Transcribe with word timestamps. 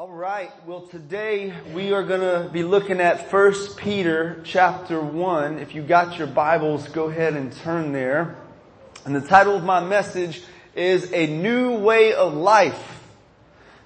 All 0.00 0.08
right. 0.08 0.50
Well, 0.66 0.80
today 0.86 1.52
we 1.74 1.92
are 1.92 2.02
going 2.02 2.22
to 2.22 2.48
be 2.48 2.62
looking 2.62 3.02
at 3.02 3.30
1 3.30 3.54
Peter 3.76 4.40
chapter 4.44 4.98
1. 4.98 5.58
If 5.58 5.74
you 5.74 5.82
got 5.82 6.16
your 6.16 6.26
Bibles, 6.26 6.88
go 6.88 7.10
ahead 7.10 7.34
and 7.34 7.52
turn 7.52 7.92
there. 7.92 8.34
And 9.04 9.14
the 9.14 9.20
title 9.20 9.56
of 9.56 9.62
my 9.62 9.84
message 9.84 10.42
is 10.74 11.12
A 11.12 11.26
New 11.26 11.76
Way 11.80 12.14
of 12.14 12.32
Life. 12.32 12.82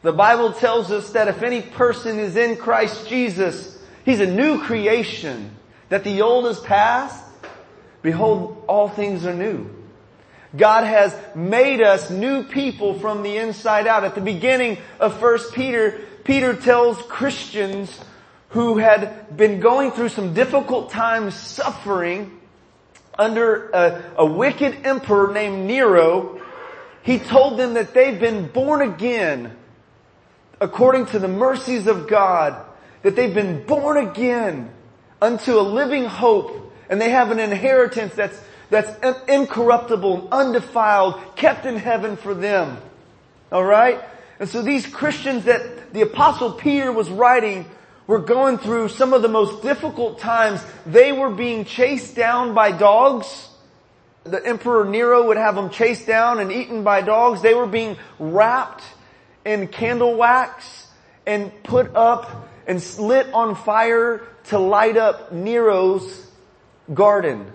The 0.03 0.13
Bible 0.13 0.53
tells 0.53 0.93
us 0.93 1.11
that 1.15 1.27
if 1.27 1.43
any 1.43 1.63
person 1.63 2.21
is 2.21 2.37
in 2.37 2.59
Christ 2.59 3.09
Jesus, 3.09 3.77
he's 4.05 4.21
a 4.21 4.33
new 4.33 4.61
creation. 4.61 5.51
That 5.89 6.05
the 6.05 6.23
old 6.23 6.47
is 6.47 6.61
past. 6.61 7.25
Behold, 8.03 8.63
all 8.69 8.89
things 8.89 9.27
are 9.27 9.35
new. 9.35 9.69
God 10.57 10.85
has 10.85 11.17
made 11.35 11.83
us 11.83 12.11
new 12.11 12.45
people 12.45 12.99
from 12.99 13.23
the 13.23 13.37
inside 13.37 13.87
out. 13.87 14.05
At 14.05 14.15
the 14.15 14.21
beginning 14.21 14.79
of 15.01 15.21
1 15.21 15.39
Peter, 15.53 16.01
Peter 16.25 16.55
tells 16.55 17.01
Christians 17.03 17.99
who 18.51 18.79
had 18.79 19.37
been 19.37 19.59
going 19.59 19.91
through 19.91 20.11
some 20.11 20.33
difficult 20.33 20.91
times 20.91 21.35
suffering 21.35 22.41
under 23.19 23.69
a, 23.71 24.13
a 24.19 24.27
wicked 24.27 24.87
emperor 24.87 25.33
named 25.33 25.67
Nero, 25.67 26.41
he 27.03 27.19
told 27.19 27.59
them 27.59 27.75
that 27.75 27.95
they've 27.95 28.19
been 28.19 28.47
born 28.49 28.83
again 28.83 29.57
according 30.61 31.07
to 31.07 31.19
the 31.19 31.29
mercies 31.29 31.87
of 31.87 32.09
God, 32.09 32.65
that 33.03 33.17
they've 33.17 33.35
been 33.35 33.65
born 33.67 33.97
again 33.97 34.71
unto 35.21 35.59
a 35.59 35.63
living 35.63 36.05
hope 36.05 36.73
and 36.89 37.01
they 37.01 37.11
have 37.11 37.31
an 37.31 37.41
inheritance 37.41 38.15
that's 38.15 38.41
that's 38.71 38.91
incorruptible, 39.29 40.29
undefiled, 40.33 41.21
kept 41.37 41.67
in 41.67 41.77
heaven 41.77 42.17
for 42.17 42.35
them. 42.35 42.79
Alright? 43.53 44.01
And 44.41 44.49
so 44.49 44.63
these 44.63 44.87
Christians 44.87 45.45
that 45.45 45.93
the 45.93 46.03
apostle 46.03 46.53
Peter 46.53 46.93
was 46.93 47.09
writing 47.09 47.67
were 48.07 48.19
going 48.19 48.59
through 48.59 48.89
some 48.89 49.13
of 49.13 49.23
the 49.23 49.29
most 49.29 49.63
difficult 49.63 50.19
times. 50.19 50.65
They 50.87 51.13
were 51.13 51.31
being 51.31 51.65
chased 51.65 52.17
down 52.17 52.55
by 52.55 52.73
dogs. 52.73 53.49
The 54.25 54.45
emperor 54.45 54.85
Nero 54.85 55.29
would 55.29 55.37
have 55.37 55.55
them 55.55 55.71
chased 55.71 56.07
down 56.07 56.41
and 56.41 56.51
eaten 56.51 56.83
by 56.83 57.03
dogs. 57.03 57.43
They 57.43 57.55
were 57.55 57.67
being 57.67 57.97
wrapped 58.19 58.83
in 59.45 59.69
candle 59.69 60.17
wax 60.17 60.89
and 61.27 61.53
put 61.63 61.95
up 61.95 62.49
and 62.67 62.83
lit 62.99 63.33
on 63.33 63.55
fire 63.55 64.23
to 64.45 64.59
light 64.59 64.97
up 64.97 65.33
Nero's 65.33 66.31
garden. 66.93 67.51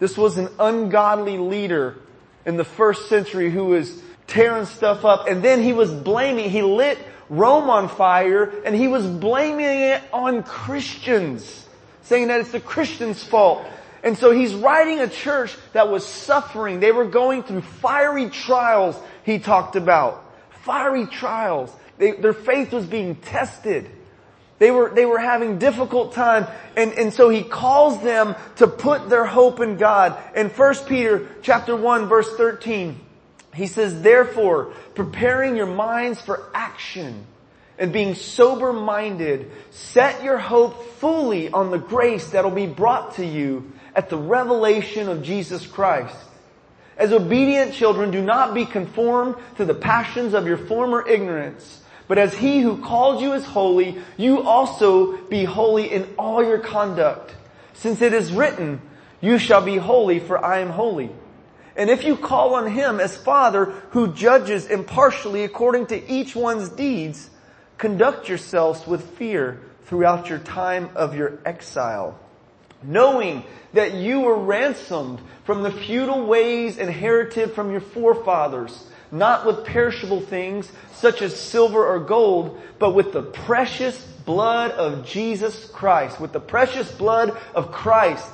This 0.00 0.16
was 0.16 0.38
an 0.38 0.48
ungodly 0.58 1.38
leader 1.38 1.96
in 2.44 2.56
the 2.56 2.64
first 2.64 3.08
century 3.08 3.50
who 3.50 3.66
was 3.66 4.02
tearing 4.26 4.64
stuff 4.64 5.04
up 5.04 5.28
and 5.28 5.42
then 5.42 5.62
he 5.62 5.72
was 5.72 5.92
blaming, 5.92 6.50
he 6.50 6.62
lit 6.62 6.98
Rome 7.28 7.70
on 7.70 7.88
fire 7.88 8.52
and 8.64 8.74
he 8.74 8.88
was 8.88 9.06
blaming 9.06 9.66
it 9.66 10.02
on 10.12 10.42
Christians, 10.42 11.68
saying 12.02 12.28
that 12.28 12.40
it's 12.40 12.50
the 12.50 12.60
Christians' 12.60 13.22
fault. 13.22 13.64
And 14.02 14.16
so 14.16 14.30
he's 14.30 14.54
writing 14.54 15.00
a 15.00 15.08
church 15.08 15.54
that 15.74 15.90
was 15.90 16.06
suffering. 16.06 16.80
They 16.80 16.92
were 16.92 17.04
going 17.04 17.42
through 17.42 17.60
fiery 17.60 18.30
trials, 18.30 18.96
he 19.24 19.38
talked 19.38 19.76
about. 19.76 20.24
Fiery 20.62 21.06
trials. 21.06 21.70
They, 21.98 22.12
their 22.12 22.32
faith 22.32 22.72
was 22.72 22.86
being 22.86 23.16
tested. 23.16 23.90
They 24.60 24.70
were, 24.70 24.90
they 24.90 25.06
were 25.06 25.18
having 25.18 25.58
difficult 25.58 26.12
time 26.12 26.46
and, 26.76 26.92
and 26.92 27.14
so 27.14 27.30
he 27.30 27.42
calls 27.42 28.02
them 28.02 28.36
to 28.56 28.66
put 28.66 29.08
their 29.08 29.24
hope 29.24 29.58
in 29.58 29.78
God. 29.78 30.18
In 30.36 30.50
1 30.50 30.74
Peter 30.86 31.26
chapter 31.40 31.74
1 31.74 32.08
verse 32.08 32.30
13, 32.36 33.00
he 33.54 33.66
says, 33.66 34.02
therefore, 34.02 34.74
preparing 34.94 35.56
your 35.56 35.66
minds 35.66 36.20
for 36.20 36.50
action 36.54 37.26
and 37.78 37.90
being 37.90 38.14
sober 38.14 38.74
minded, 38.74 39.50
set 39.70 40.22
your 40.22 40.36
hope 40.36 40.84
fully 40.98 41.50
on 41.50 41.70
the 41.70 41.78
grace 41.78 42.30
that 42.30 42.44
will 42.44 42.50
be 42.50 42.66
brought 42.66 43.14
to 43.14 43.24
you 43.24 43.72
at 43.96 44.10
the 44.10 44.18
revelation 44.18 45.08
of 45.08 45.22
Jesus 45.22 45.66
Christ. 45.66 46.14
As 46.98 47.14
obedient 47.14 47.72
children, 47.72 48.10
do 48.10 48.20
not 48.20 48.52
be 48.52 48.66
conformed 48.66 49.36
to 49.56 49.64
the 49.64 49.72
passions 49.72 50.34
of 50.34 50.46
your 50.46 50.58
former 50.58 51.08
ignorance 51.08 51.80
but 52.10 52.18
as 52.18 52.34
he 52.34 52.58
who 52.58 52.76
called 52.78 53.22
you 53.22 53.34
is 53.34 53.44
holy, 53.44 53.96
you 54.16 54.42
also 54.42 55.16
be 55.28 55.44
holy 55.44 55.92
in 55.92 56.12
all 56.18 56.44
your 56.44 56.58
conduct. 56.58 57.36
Since 57.74 58.02
it 58.02 58.12
is 58.12 58.32
written, 58.32 58.80
you 59.20 59.38
shall 59.38 59.64
be 59.64 59.76
holy 59.76 60.18
for 60.18 60.44
I 60.44 60.58
am 60.58 60.70
holy. 60.70 61.10
And 61.76 61.88
if 61.88 62.02
you 62.02 62.16
call 62.16 62.56
on 62.56 62.68
him 62.68 62.98
as 62.98 63.16
father 63.16 63.66
who 63.90 64.12
judges 64.12 64.66
impartially 64.66 65.44
according 65.44 65.86
to 65.86 66.10
each 66.10 66.34
one's 66.34 66.68
deeds, 66.70 67.30
conduct 67.78 68.28
yourselves 68.28 68.84
with 68.88 69.16
fear 69.16 69.60
throughout 69.84 70.28
your 70.28 70.40
time 70.40 70.90
of 70.96 71.14
your 71.14 71.38
exile. 71.44 72.18
Knowing 72.82 73.44
that 73.72 73.94
you 73.94 74.22
were 74.22 74.36
ransomed 74.36 75.20
from 75.44 75.62
the 75.62 75.70
futile 75.70 76.26
ways 76.26 76.76
inherited 76.76 77.52
from 77.52 77.70
your 77.70 77.80
forefathers, 77.80 78.89
not 79.12 79.46
with 79.46 79.64
perishable 79.64 80.20
things 80.20 80.70
such 80.94 81.22
as 81.22 81.38
silver 81.38 81.84
or 81.84 82.00
gold, 82.00 82.60
but 82.78 82.94
with 82.94 83.12
the 83.12 83.22
precious 83.22 84.00
blood 84.24 84.70
of 84.72 85.06
Jesus 85.06 85.66
Christ, 85.70 86.20
with 86.20 86.32
the 86.32 86.40
precious 86.40 86.90
blood 86.92 87.36
of 87.54 87.72
Christ, 87.72 88.30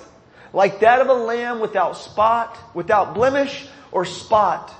like 0.52 0.80
that 0.80 1.00
of 1.00 1.08
a 1.08 1.14
lamb 1.14 1.60
without 1.60 1.96
spot, 1.96 2.58
without 2.74 3.14
blemish 3.14 3.66
or 3.92 4.04
spot. 4.04 4.72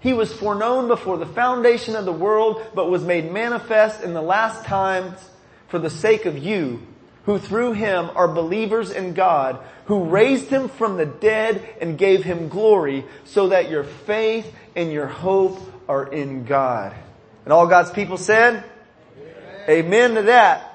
He 0.00 0.12
was 0.12 0.32
foreknown 0.32 0.88
before 0.88 1.16
the 1.16 1.26
foundation 1.26 1.96
of 1.96 2.04
the 2.04 2.12
world, 2.12 2.62
but 2.74 2.90
was 2.90 3.02
made 3.02 3.32
manifest 3.32 4.02
in 4.02 4.12
the 4.12 4.22
last 4.22 4.64
times 4.64 5.18
for 5.68 5.78
the 5.78 5.90
sake 5.90 6.26
of 6.26 6.38
you, 6.38 6.86
who 7.24 7.38
through 7.38 7.72
him 7.72 8.10
are 8.14 8.28
believers 8.28 8.90
in 8.90 9.14
God, 9.14 9.58
who 9.86 10.04
raised 10.04 10.48
him 10.48 10.68
from 10.68 10.96
the 10.96 11.06
dead 11.06 11.62
and 11.80 11.98
gave 11.98 12.22
him 12.22 12.48
glory, 12.48 13.04
so 13.24 13.48
that 13.48 13.70
your 13.70 13.84
faith 13.84 14.52
and 14.76 14.92
your 14.92 15.06
hope 15.06 15.58
are 15.88 16.06
in 16.12 16.44
God. 16.44 16.94
And 17.44 17.52
all 17.52 17.66
God's 17.66 17.90
people 17.90 18.16
said? 18.16 18.64
Amen, 19.68 19.84
Amen 19.86 20.14
to 20.14 20.22
that. 20.22 20.70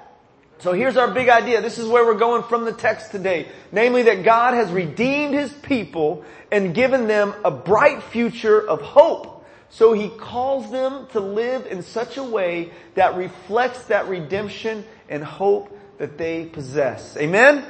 So 0.59 0.73
here's 0.73 0.97
our 0.97 1.11
big 1.11 1.29
idea. 1.29 1.61
This 1.61 1.77
is 1.77 1.87
where 1.87 2.05
we're 2.05 2.15
going 2.19 2.43
from 2.43 2.65
the 2.65 2.73
text 2.73 3.11
today. 3.11 3.47
Namely 3.71 4.03
that 4.03 4.23
God 4.23 4.53
has 4.53 4.71
redeemed 4.71 5.33
His 5.33 5.53
people 5.53 6.25
and 6.51 6.75
given 6.75 7.07
them 7.07 7.33
a 7.45 7.51
bright 7.51 8.03
future 8.03 8.59
of 8.59 8.81
hope. 8.81 9.45
So 9.69 9.93
He 9.93 10.09
calls 10.09 10.69
them 10.69 11.07
to 11.13 11.21
live 11.21 11.65
in 11.67 11.81
such 11.81 12.17
a 12.17 12.23
way 12.23 12.71
that 12.95 13.15
reflects 13.15 13.83
that 13.85 14.09
redemption 14.09 14.83
and 15.07 15.23
hope 15.23 15.75
that 15.99 16.17
they 16.17 16.45
possess. 16.45 17.15
Amen? 17.17 17.63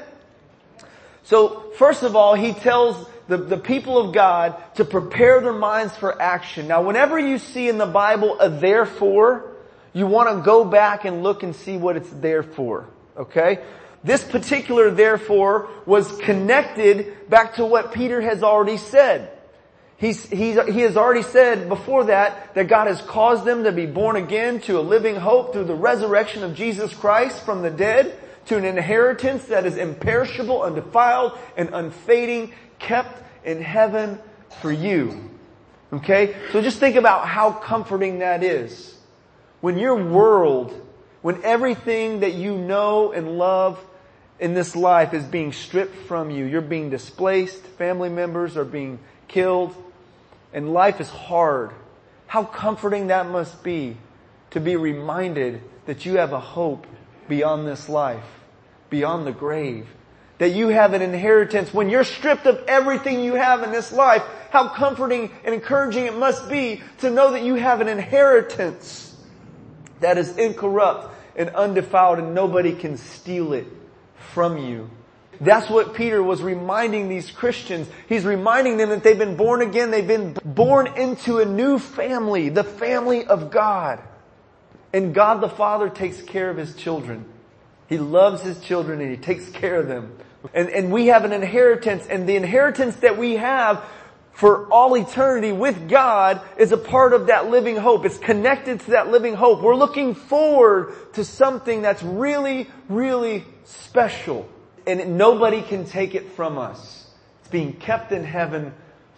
So 1.23 1.71
first 1.77 2.03
of 2.03 2.15
all, 2.15 2.35
He 2.35 2.53
tells 2.53 3.07
the, 3.27 3.37
the 3.37 3.57
people 3.57 3.97
of 3.97 4.13
God 4.13 4.55
to 4.75 4.85
prepare 4.85 5.41
their 5.41 5.53
minds 5.53 5.95
for 5.97 6.19
action. 6.19 6.67
Now 6.67 6.81
whenever 6.83 7.19
you 7.19 7.37
see 7.37 7.67
in 7.67 7.77
the 7.77 7.85
Bible 7.85 8.39
a 8.39 8.49
therefore, 8.49 9.55
you 9.93 10.07
want 10.07 10.29
to 10.29 10.43
go 10.43 10.63
back 10.63 11.05
and 11.05 11.23
look 11.23 11.43
and 11.43 11.55
see 11.55 11.75
what 11.77 11.97
it's 11.97 12.09
there 12.09 12.43
for. 12.43 12.87
Okay? 13.17 13.59
This 14.03 14.23
particular 14.23 14.91
therefore 14.91 15.69
was 15.85 16.09
connected 16.19 17.29
back 17.29 17.55
to 17.55 17.65
what 17.65 17.93
Peter 17.93 18.21
has 18.21 18.43
already 18.43 18.77
said. 18.77 19.38
He's, 19.99 20.25
he's, 20.29 20.57
he 20.65 20.79
has 20.81 20.95
already 20.95 21.23
said 21.23 21.67
before 21.67 22.05
that 22.05 22.55
that 22.55 22.69
God 22.69 22.87
has 22.87 23.01
caused 23.01 23.43
them 23.43 23.65
to 23.65 23.73
be 23.73 23.85
born 23.85 24.15
again 24.15 24.61
to 24.61 24.79
a 24.79 24.81
living 24.81 25.17
hope 25.17 25.51
through 25.51 25.65
the 25.65 25.75
resurrection 25.75 26.41
of 26.41 26.55
Jesus 26.55 26.93
Christ 26.93 27.43
from 27.43 27.61
the 27.61 27.69
dead 27.69 28.17
to 28.45 28.57
an 28.57 28.63
inheritance 28.63 29.43
that 29.45 29.65
is 29.65 29.75
imperishable, 29.75 30.63
undefiled, 30.63 31.37
and 31.57 31.69
unfading, 31.73 32.53
kept 32.79 33.21
in 33.43 33.61
heaven 33.61 34.19
for 34.61 34.71
you. 34.71 35.29
Okay? 35.91 36.33
So 36.53 36.61
just 36.61 36.79
think 36.79 36.95
about 36.95 37.27
how 37.27 37.51
comforting 37.51 38.19
that 38.19 38.41
is. 38.41 38.95
When 39.59 39.77
your 39.77 40.01
world, 40.01 40.73
when 41.21 41.43
everything 41.43 42.21
that 42.21 42.35
you 42.35 42.57
know 42.57 43.11
and 43.11 43.37
love 43.37 43.85
in 44.39 44.53
this 44.53 44.77
life 44.77 45.13
is 45.13 45.25
being 45.25 45.51
stripped 45.51 45.95
from 46.07 46.31
you, 46.31 46.45
you're 46.45 46.61
being 46.61 46.89
displaced, 46.89 47.61
family 47.61 48.07
members 48.07 48.55
are 48.55 48.63
being 48.63 48.99
killed, 49.27 49.75
and 50.53 50.73
life 50.73 50.99
is 50.99 51.09
hard. 51.09 51.71
How 52.27 52.43
comforting 52.43 53.07
that 53.07 53.27
must 53.27 53.63
be 53.63 53.97
to 54.51 54.59
be 54.59 54.75
reminded 54.75 55.61
that 55.85 56.05
you 56.05 56.17
have 56.17 56.33
a 56.33 56.39
hope 56.39 56.85
beyond 57.27 57.67
this 57.67 57.89
life, 57.89 58.23
beyond 58.89 59.25
the 59.25 59.31
grave, 59.31 59.87
that 60.39 60.49
you 60.49 60.69
have 60.69 60.93
an 60.93 61.01
inheritance. 61.01 61.73
When 61.73 61.89
you're 61.89 62.03
stripped 62.03 62.45
of 62.47 62.63
everything 62.67 63.21
you 63.21 63.35
have 63.35 63.61
in 63.63 63.71
this 63.71 63.91
life, 63.91 64.23
how 64.49 64.69
comforting 64.69 65.31
and 65.43 65.53
encouraging 65.53 66.05
it 66.05 66.17
must 66.17 66.49
be 66.49 66.81
to 66.99 67.09
know 67.09 67.31
that 67.31 67.43
you 67.43 67.55
have 67.55 67.81
an 67.81 67.87
inheritance 67.87 69.15
that 69.99 70.17
is 70.17 70.37
incorrupt 70.37 71.15
and 71.35 71.49
undefiled 71.49 72.19
and 72.19 72.33
nobody 72.33 72.73
can 72.73 72.97
steal 72.97 73.53
it 73.53 73.67
from 74.33 74.57
you. 74.57 74.89
That's 75.41 75.69
what 75.69 75.93
Peter 75.93 76.21
was 76.21 76.41
reminding 76.41 77.07
these 77.07 77.31
Christians. 77.31 77.87
He's 78.07 78.25
reminding 78.25 78.77
them 78.77 78.89
that 78.89 79.03
they've 79.03 79.17
been 79.17 79.37
born 79.37 79.61
again. 79.61 79.89
They've 79.89 80.05
been 80.05 80.37
born 80.43 80.87
into 80.97 81.39
a 81.39 81.45
new 81.45 81.79
family, 81.79 82.49
the 82.49 82.63
family 82.63 83.25
of 83.25 83.49
God. 83.49 84.01
And 84.91 85.13
God 85.13 85.41
the 85.41 85.49
Father 85.49 85.89
takes 85.89 86.21
care 86.21 86.49
of 86.49 86.57
His 86.57 86.75
children. 86.75 87.25
He 87.87 87.97
loves 87.97 88.41
His 88.41 88.59
children 88.59 88.99
and 89.01 89.11
He 89.11 89.17
takes 89.17 89.49
care 89.49 89.77
of 89.77 89.87
them. 89.87 90.17
And, 90.53 90.69
and 90.69 90.91
we 90.91 91.07
have 91.07 91.25
an 91.25 91.33
inheritance 91.33 92.05
and 92.07 92.27
the 92.27 92.35
inheritance 92.35 92.97
that 92.97 93.17
we 93.17 93.35
have 93.35 93.83
for 94.31 94.71
all 94.71 94.95
eternity 94.95 95.51
with 95.51 95.89
God 95.89 96.41
is 96.57 96.71
a 96.71 96.77
part 96.77 97.13
of 97.13 97.27
that 97.27 97.49
living 97.49 97.75
hope. 97.75 98.05
It's 98.05 98.17
connected 98.17 98.79
to 98.81 98.91
that 98.91 99.09
living 99.09 99.33
hope. 99.33 99.61
We're 99.61 99.75
looking 99.75 100.15
forward 100.15 100.93
to 101.13 101.25
something 101.25 101.81
that's 101.81 102.01
really, 102.01 102.69
really 102.87 103.43
special. 103.65 104.47
And 104.89 105.17
nobody 105.17 105.61
can 105.61 105.85
take 105.85 106.15
it 106.15 106.31
from 106.31 106.57
us. 106.57 107.07
It's 107.41 107.49
being 107.49 107.73
kept 107.73 108.11
in 108.11 108.23
heaven 108.23 108.73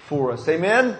for 0.07 0.31
us. 0.31 0.45
Amen? 0.49 0.97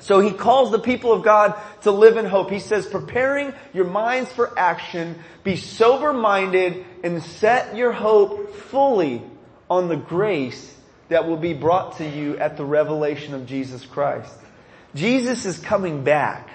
So 0.00 0.18
he 0.18 0.32
calls 0.32 0.72
the 0.72 0.80
people 0.80 1.12
of 1.12 1.22
God 1.22 1.54
to 1.82 1.92
live 1.92 2.16
in 2.16 2.24
hope. 2.24 2.50
He 2.50 2.58
says, 2.58 2.84
preparing 2.84 3.54
your 3.72 3.84
minds 3.84 4.32
for 4.32 4.58
action, 4.58 5.20
be 5.44 5.54
sober 5.54 6.12
minded 6.12 6.84
and 7.04 7.22
set 7.22 7.76
your 7.76 7.92
hope 7.92 8.52
fully 8.54 9.22
on 9.70 9.86
the 9.86 9.96
grace 9.96 10.74
that 11.08 11.28
will 11.28 11.36
be 11.36 11.54
brought 11.54 11.98
to 11.98 12.08
you 12.08 12.36
at 12.38 12.56
the 12.56 12.64
revelation 12.64 13.34
of 13.34 13.46
Jesus 13.46 13.86
Christ. 13.86 14.34
Jesus 14.96 15.46
is 15.46 15.58
coming 15.58 16.02
back. 16.02 16.50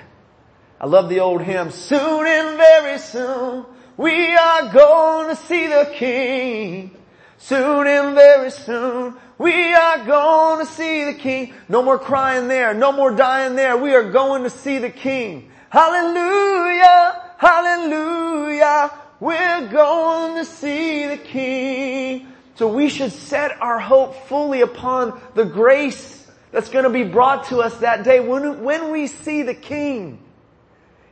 I 0.82 0.88
love 0.88 1.08
the 1.08 1.22
old 1.22 1.42
hymn, 1.42 1.72
soon 1.72 2.28
and 2.28 2.58
very 2.58 3.00
soon 3.00 3.66
we 3.98 4.36
are 4.36 4.72
going 4.72 5.30
to 5.30 5.42
see 5.44 5.68
the 5.68 5.92
King. 5.96 6.97
Soon 7.38 7.88
and 7.88 8.16
very 8.16 8.52
soon 8.52 9.16
we 9.38 9.74
are 9.74 10.04
going 10.06 10.66
to 10.66 10.72
see 10.72 11.06
the 11.06 11.14
King. 11.14 11.54
No 11.70 11.84
more 11.84 12.00
crying 12.00 12.48
there. 12.48 12.74
No 12.74 12.92
more 12.92 13.12
dying 13.12 13.56
there. 13.56 13.78
We 13.78 13.94
are 13.94 14.12
going 14.12 14.44
to 14.44 14.50
see 14.50 14.80
the 14.80 14.90
King. 14.90 15.52
Hallelujah. 15.70 17.22
Hallelujah. 17.38 18.92
We're 19.20 19.68
going 19.68 20.38
to 20.38 20.46
see 20.46 21.08
the 21.08 21.18
King. 21.18 22.28
So 22.56 22.68
we 22.68 22.90
should 22.90 23.12
set 23.12 23.62
our 23.62 23.80
hope 23.80 24.28
fully 24.28 24.62
upon 24.62 25.22
the 25.36 25.46
grace 25.46 26.28
that's 26.52 26.70
going 26.70 26.86
to 26.86 26.90
be 26.90 27.04
brought 27.04 27.50
to 27.50 27.60
us 27.60 27.78
that 27.78 28.04
day 28.04 28.20
when, 28.20 28.64
when 28.64 28.92
we 28.92 29.06
see 29.06 29.44
the 29.44 29.54
King. 29.54 30.20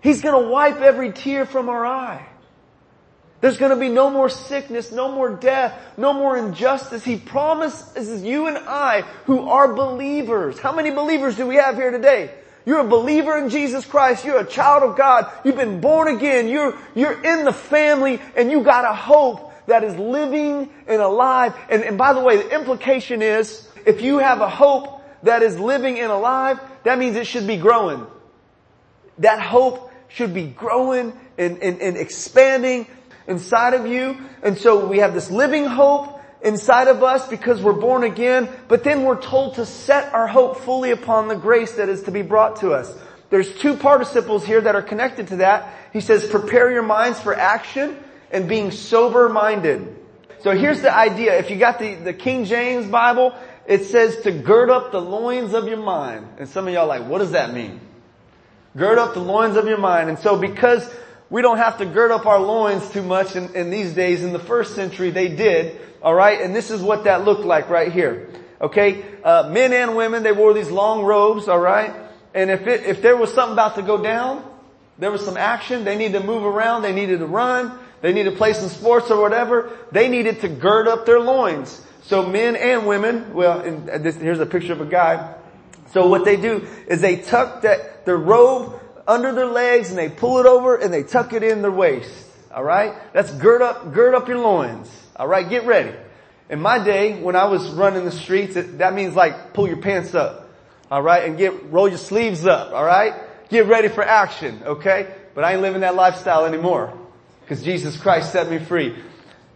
He's 0.01 0.21
going 0.21 0.44
to 0.44 0.50
wipe 0.50 0.78
every 0.78 1.12
tear 1.12 1.45
from 1.45 1.69
our 1.69 1.86
eye. 1.86 2.25
There's 3.41 3.57
going 3.57 3.71
to 3.71 3.79
be 3.79 3.89
no 3.89 4.09
more 4.09 4.29
sickness, 4.29 4.91
no 4.91 5.11
more 5.11 5.29
death, 5.29 5.79
no 5.97 6.13
more 6.13 6.37
injustice. 6.37 7.03
He 7.03 7.17
promises 7.17 8.23
you 8.23 8.47
and 8.47 8.57
I 8.57 9.01
who 9.25 9.49
are 9.49 9.73
believers. 9.73 10.57
How 10.57 10.73
many 10.73 10.91
believers 10.91 11.35
do 11.35 11.45
we 11.45 11.55
have 11.55 11.75
here 11.75 11.91
today? 11.91 12.31
You're 12.65 12.79
a 12.79 12.87
believer 12.87 13.37
in 13.37 13.49
Jesus 13.49 13.85
Christ. 13.85 14.25
You're 14.25 14.39
a 14.39 14.45
child 14.45 14.83
of 14.83 14.97
God. 14.97 15.31
You've 15.43 15.57
been 15.57 15.81
born 15.81 16.15
again. 16.15 16.47
You're, 16.47 16.75
you're 16.95 17.23
in 17.23 17.45
the 17.45 17.53
family 17.53 18.19
and 18.35 18.49
you 18.49 18.63
got 18.63 18.85
a 18.85 18.95
hope 18.95 19.53
that 19.67 19.83
is 19.83 19.95
living 19.95 20.69
and 20.87 21.01
alive. 21.01 21.55
And, 21.69 21.83
and 21.83 21.97
by 21.97 22.13
the 22.13 22.21
way, 22.21 22.37
the 22.37 22.55
implication 22.55 23.21
is 23.21 23.67
if 23.85 24.01
you 24.01 24.17
have 24.17 24.41
a 24.41 24.49
hope 24.49 25.03
that 25.23 25.43
is 25.43 25.59
living 25.59 25.99
and 25.99 26.11
alive, 26.11 26.59
that 26.83 26.97
means 26.97 27.15
it 27.15 27.27
should 27.27 27.47
be 27.47 27.57
growing. 27.57 28.05
That 29.19 29.39
hope 29.39 29.91
should 30.07 30.33
be 30.33 30.45
growing 30.47 31.13
and, 31.37 31.59
and, 31.59 31.81
and 31.81 31.97
expanding 31.97 32.87
inside 33.27 33.74
of 33.74 33.88
you. 33.88 34.18
And 34.44 34.57
so 34.57 34.88
we 34.88 35.00
have 35.00 35.13
this 35.13 35.31
living 35.31 35.66
hope 35.66 36.22
inside 36.42 36.88
of 36.88 37.04
us 37.04 37.27
because 37.27 37.62
we're 37.62 37.74
born 37.74 38.04
again, 38.04 38.50
but 38.68 38.83
then 38.83 39.04
we're 39.04 39.19
told 39.19 39.56
to 39.56 39.66
set 39.66 40.13
our 40.13 40.27
hope 40.27 40.60
fully 40.60 40.92
upon 40.92 41.27
the 41.27 41.36
grace 41.36 41.74
that 41.74 41.89
is 41.89 42.04
to 42.04 42.12
be 42.12 42.22
brought 42.22 42.57
to 42.57 42.72
us. 42.72 42.94
There's 43.31 43.54
two 43.57 43.75
participles 43.75 44.45
here 44.45 44.62
that 44.62 44.75
are 44.75 44.83
connected 44.83 45.30
to 45.30 45.38
that. 45.38 45.74
He 45.92 46.01
says, 46.01 46.27
prepare 46.27 46.72
your 46.72 46.83
minds 46.83 47.19
for 47.19 47.33
action 47.33 47.98
and 48.31 48.48
being 48.48 48.72
sober 48.72 49.28
minded. 49.30 49.95
So 50.42 50.51
here's 50.51 50.81
the 50.81 50.95
idea. 50.95 51.38
If 51.39 51.50
you 51.50 51.56
got 51.56 51.80
the, 51.80 51.95
the 51.95 52.13
King 52.13 52.45
James 52.45 52.86
Bible, 52.86 53.33
it 53.66 53.86
says 53.86 54.21
to 54.21 54.31
gird 54.31 54.69
up 54.69 54.92
the 54.92 55.01
loins 55.01 55.54
of 55.54 55.68
your 55.68 55.81
mind. 55.81 56.28
And 56.38 56.48
some 56.48 56.68
of 56.68 56.74
y'all 56.74 56.88
like, 56.88 57.07
what 57.07 57.18
does 57.18 57.31
that 57.31 57.54
mean? 57.54 57.80
Gird 58.78 59.00
up 59.00 59.16
the 59.16 59.21
loins 59.21 59.56
of 59.56 59.68
your 59.68 59.80
mind. 59.80 60.10
And 60.10 60.19
so 60.19 60.38
because 60.38 60.88
we 61.30 61.42
don't 61.42 61.57
have 61.57 61.80
to 61.80 61.86
gird 61.86 62.12
up 62.12 62.25
our 62.25 62.39
loins 62.39 62.89
too 62.92 63.01
much 63.01 63.36
in, 63.36 63.54
in 63.56 63.69
these 63.69 63.94
days, 63.94 64.24
in 64.24 64.33
the 64.33 64.39
first 64.39 64.75
century 64.75 65.10
they 65.10 65.27
did, 65.27 65.80
alright? 66.01 66.42
And 66.42 66.56
this 66.56 66.72
is 66.72 66.81
what 66.81 67.06
that 67.06 67.25
looked 67.25 67.45
like 67.45 67.69
right 67.69 67.92
here. 67.92 68.30
Okay? 68.62 69.04
Uh, 69.24 69.50
men 69.51 69.74
and 69.74 69.95
women, 69.95 70.24
they 70.24 70.31
wore 70.31 70.54
these 70.54 70.69
long 70.69 71.04
robes, 71.04 71.48
alright? 71.48 71.94
And 72.33 72.51
if 72.51 72.68
it, 72.68 72.86
if 72.86 73.01
there 73.01 73.18
was 73.18 73.33
something 73.33 73.54
about 73.54 73.75
to 73.75 73.81
go 73.81 74.01
down, 74.01 74.44
there 74.98 75.12
was 75.12 75.25
some 75.25 75.38
action, 75.38 75.83
they 75.83 75.98
needed 75.98 76.22
to 76.22 76.25
move 76.25 76.44
around, 76.44 76.83
they 76.83 76.94
needed 76.94 77.19
to 77.19 77.25
run, 77.25 77.78
they 78.01 78.13
needed 78.13 78.31
to 78.31 78.38
play 78.38 78.54
some 78.54 78.69
sports 78.69 79.10
or 79.10 79.19
whatever, 79.19 79.71
they 79.92 80.10
needed 80.10 80.42
to 80.42 80.48
gird 80.48 80.88
up 80.88 81.06
their 81.06 81.19
loins. 81.19 81.81
So 82.04 82.28
men 82.28 82.56
and 82.56 82.86
women, 82.86 83.33
well, 83.33 83.62
this, 84.00 84.16
here's 84.16 84.39
a 84.39 84.45
picture 84.45 84.74
of 84.74 84.81
a 84.81 84.86
guy. 84.86 85.33
So 85.92 86.07
what 86.07 86.24
they 86.24 86.38
do 86.38 86.68
is 86.88 87.01
they 87.01 87.18
tuck 87.18 87.63
that, 87.63 88.06
the 88.06 88.16
robe 88.16 88.80
under 89.07 89.34
their 89.34 89.46
legs 89.46 89.90
and 89.90 89.98
they 89.98 90.10
pull 90.10 90.40
it 90.40 90.46
over 90.46 90.75
and 90.75 90.94
they 90.94 91.04
tuck 91.04 91.34
it 91.34 91.44
in 91.44 91.62
their 91.62 91.72
waist. 91.72 92.12
Alright? 92.52 92.94
That's 93.13 93.31
gird 93.31 93.62
up, 93.62 93.94
gird 93.94 94.16
up 94.16 94.28
your 94.28 94.40
loins. 94.40 94.90
Alright? 95.18 95.50
Get 95.50 95.66
ready. 95.66 95.94
In 96.50 96.62
my 96.62 96.84
day, 96.84 97.19
when 97.19 97.36
I 97.36 97.46
was 97.46 97.68
running 97.69 98.06
the 98.06 98.12
streets, 98.12 98.56
it, 98.56 98.78
that 98.80 98.94
means 98.94 99.16
like 99.16 99.54
pull 99.54 99.68
your 99.68 99.78
pants 99.78 100.16
up. 100.16 100.50
Alright? 100.92 101.25
And 101.28 101.38
get, 101.38 101.72
roll 101.72 101.88
your 101.88 101.98
sleeves 101.98 102.46
up. 102.46 102.72
Alright? 102.72 103.13
Get 103.50 103.68
ready 103.68 103.90
for 103.90 104.04
action. 104.04 104.62
Okay? 104.63 105.13
But 105.34 105.44
I 105.44 105.54
ain't 105.54 105.62
living 105.62 105.81
that 105.81 105.96
lifestyle 105.96 106.46
anymore 106.46 106.98
because 107.42 107.62
Jesus 107.62 107.98
Christ 107.98 108.31
set 108.31 108.50
me 108.50 108.57
free. 108.60 108.96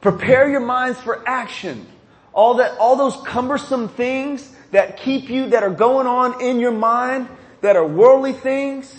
Prepare 0.01 0.49
your 0.49 0.59
minds 0.59 0.99
for 0.99 1.27
action. 1.27 1.87
All 2.33 2.55
that, 2.55 2.77
all 2.77 2.95
those 2.95 3.17
cumbersome 3.25 3.89
things 3.89 4.55
that 4.71 4.97
keep 4.97 5.29
you, 5.29 5.49
that 5.49 5.63
are 5.63 5.71
going 5.71 6.05
on 6.05 6.41
in 6.41 6.59
your 6.59 6.71
mind, 6.71 7.27
that 7.61 7.75
are 7.75 7.85
worldly 7.85 8.33
things, 8.33 8.93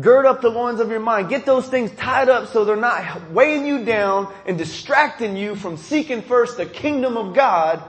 gird 0.00 0.26
up 0.26 0.40
the 0.40 0.48
loins 0.48 0.80
of 0.80 0.90
your 0.90 1.00
mind. 1.00 1.28
Get 1.28 1.44
those 1.44 1.68
things 1.68 1.90
tied 1.92 2.28
up 2.28 2.48
so 2.48 2.64
they're 2.64 2.76
not 2.76 3.30
weighing 3.30 3.66
you 3.66 3.84
down 3.84 4.32
and 4.46 4.56
distracting 4.56 5.36
you 5.36 5.54
from 5.54 5.76
seeking 5.76 6.22
first 6.22 6.56
the 6.56 6.66
kingdom 6.66 7.16
of 7.16 7.34
God 7.34 7.82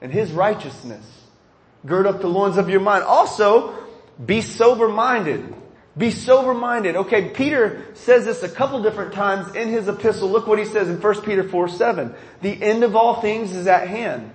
and 0.00 0.12
His 0.12 0.32
righteousness. 0.32 1.04
Gird 1.84 2.06
up 2.06 2.20
the 2.20 2.28
loins 2.28 2.56
of 2.56 2.68
your 2.68 2.80
mind. 2.80 3.04
Also, 3.04 3.74
be 4.24 4.40
sober 4.40 4.88
minded. 4.88 5.54
Be 5.96 6.10
sober 6.10 6.54
minded. 6.54 6.96
Okay, 6.96 7.30
Peter 7.30 7.84
says 7.94 8.24
this 8.24 8.42
a 8.42 8.48
couple 8.48 8.82
different 8.82 9.12
times 9.12 9.54
in 9.54 9.68
his 9.68 9.88
epistle. 9.88 10.30
Look 10.30 10.46
what 10.46 10.58
he 10.58 10.64
says 10.64 10.88
in 10.88 11.00
1 11.00 11.20
Peter 11.22 11.46
4, 11.46 11.68
7. 11.68 12.14
The 12.40 12.62
end 12.62 12.82
of 12.82 12.96
all 12.96 13.20
things 13.20 13.52
is 13.52 13.66
at 13.66 13.88
hand. 13.88 14.32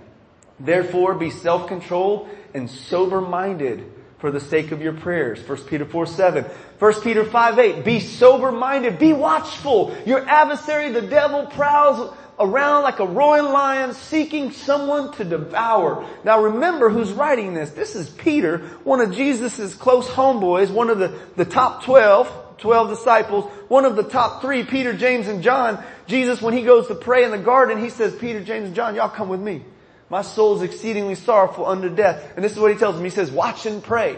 Therefore 0.60 1.16
be 1.16 1.32
self-controlled 1.32 2.30
and 2.54 2.70
sober 2.70 3.22
minded 3.22 3.92
for 4.20 4.32
the 4.32 4.40
sake 4.40 4.72
of 4.72 4.82
your 4.82 4.94
prayers. 4.94 5.40
1 5.48 5.58
Peter 5.66 5.86
4, 5.86 6.06
7. 6.06 6.44
1 6.44 7.02
Peter 7.02 7.24
5, 7.24 7.60
8. 7.60 7.86
Be 7.86 8.00
sober 8.00 8.52
minded. 8.52 8.98
Be 8.98 9.14
watchful. 9.14 9.96
Your 10.06 10.28
adversary, 10.28 10.92
the 10.92 11.02
devil, 11.02 11.46
prowls 11.46 12.14
around 12.40 12.84
like 12.84 13.00
a 13.00 13.06
roaring 13.06 13.46
lion 13.46 13.94
seeking 13.94 14.52
someone 14.52 15.12
to 15.14 15.24
devour. 15.24 16.08
Now 16.24 16.44
remember 16.44 16.90
who's 16.90 17.12
writing 17.12 17.54
this. 17.54 17.72
This 17.72 17.96
is 17.96 18.10
Peter, 18.10 18.60
one 18.84 19.02
of 19.02 19.14
Jesus' 19.14 19.74
close 19.76 20.08
homeboys, 20.08 20.70
one 20.70 20.90
of 20.90 21.00
the, 21.00 21.18
the 21.36 21.46
top 21.46 21.84
12, 21.84 22.58
12 22.60 22.90
disciples, 22.90 23.46
one 23.68 23.86
of 23.86 23.96
the 23.96 24.04
top 24.04 24.42
three, 24.42 24.64
Peter, 24.64 24.94
James, 24.94 25.28
and 25.28 25.42
John. 25.42 25.84
Jesus, 26.08 26.42
when 26.42 26.54
he 26.54 26.64
goes 26.64 26.88
to 26.88 26.96
pray 26.96 27.24
in 27.24 27.32
the 27.32 27.38
garden, 27.38 27.84
he 27.84 27.90
says, 27.90 28.16
Peter, 28.16 28.44
James, 28.44 28.68
and 28.68 28.76
John, 28.76 28.96
y'all 28.96 29.10
come 29.10 29.30
with 29.30 29.42
me. 29.42 29.64
My 30.10 30.22
soul 30.22 30.56
is 30.56 30.62
exceedingly 30.62 31.16
sorrowful 31.16 31.66
unto 31.66 31.90
death. 31.94 32.34
And 32.36 32.44
this 32.44 32.54
is 32.54 32.60
what 32.60 32.72
he 32.72 32.78
tells 32.78 32.96
them. 32.96 33.04
He 33.04 33.10
says, 33.10 33.32
watch 33.32 33.66
and 33.66 33.84
pray, 33.84 34.18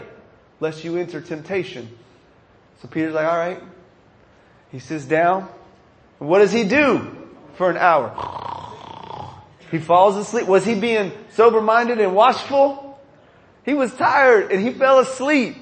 lest 0.60 0.84
you 0.84 0.96
enter 0.96 1.20
temptation. 1.20 1.88
So 2.80 2.88
Peter's 2.88 3.14
like, 3.14 3.26
alright. 3.26 3.62
He 4.70 4.78
sits 4.78 5.04
down. 5.04 5.48
And 6.20 6.28
what 6.28 6.38
does 6.38 6.52
he 6.52 6.64
do? 6.64 7.20
for 7.60 7.68
an 7.68 7.76
hour. 7.76 8.08
He 9.70 9.78
falls 9.78 10.16
asleep. 10.16 10.46
Was 10.46 10.64
he 10.64 10.74
being 10.74 11.12
sober-minded 11.34 12.00
and 12.00 12.14
watchful? 12.14 12.98
He 13.66 13.74
was 13.74 13.92
tired 13.92 14.50
and 14.50 14.66
he 14.66 14.72
fell 14.72 15.00
asleep. 15.00 15.56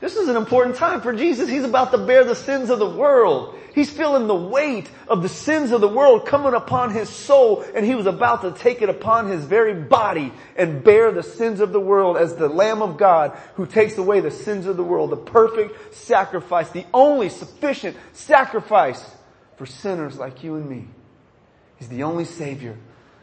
This 0.00 0.16
is 0.16 0.28
an 0.28 0.36
important 0.36 0.76
time 0.76 1.02
for 1.02 1.12
Jesus. 1.12 1.48
He's 1.48 1.64
about 1.64 1.90
to 1.90 1.98
bear 1.98 2.24
the 2.24 2.34
sins 2.34 2.70
of 2.70 2.78
the 2.78 2.88
world. 2.88 3.58
He's 3.74 3.90
feeling 3.90 4.26
the 4.26 4.34
weight 4.34 4.90
of 5.06 5.22
the 5.22 5.28
sins 5.28 5.70
of 5.72 5.82
the 5.82 5.88
world 5.88 6.26
coming 6.26 6.54
upon 6.54 6.92
his 6.92 7.08
soul 7.08 7.62
and 7.74 7.84
he 7.84 7.94
was 7.94 8.06
about 8.06 8.42
to 8.42 8.52
take 8.52 8.82
it 8.82 8.88
upon 8.88 9.28
his 9.28 9.44
very 9.44 9.74
body 9.74 10.32
and 10.56 10.82
bear 10.82 11.12
the 11.12 11.22
sins 11.22 11.60
of 11.60 11.72
the 11.72 11.80
world 11.80 12.16
as 12.16 12.34
the 12.34 12.48
Lamb 12.48 12.82
of 12.82 12.96
God 12.96 13.38
who 13.54 13.66
takes 13.66 13.98
away 13.98 14.20
the 14.20 14.30
sins 14.30 14.66
of 14.66 14.76
the 14.76 14.82
world, 14.82 15.10
the 15.10 15.16
perfect 15.16 15.94
sacrifice, 15.94 16.70
the 16.70 16.86
only 16.92 17.28
sufficient 17.28 17.96
sacrifice 18.12 19.04
for 19.56 19.66
sinners 19.66 20.18
like 20.18 20.42
you 20.42 20.56
and 20.56 20.68
me. 20.68 20.88
He's 21.78 21.88
the 21.88 22.04
only 22.04 22.24
Savior. 22.24 22.76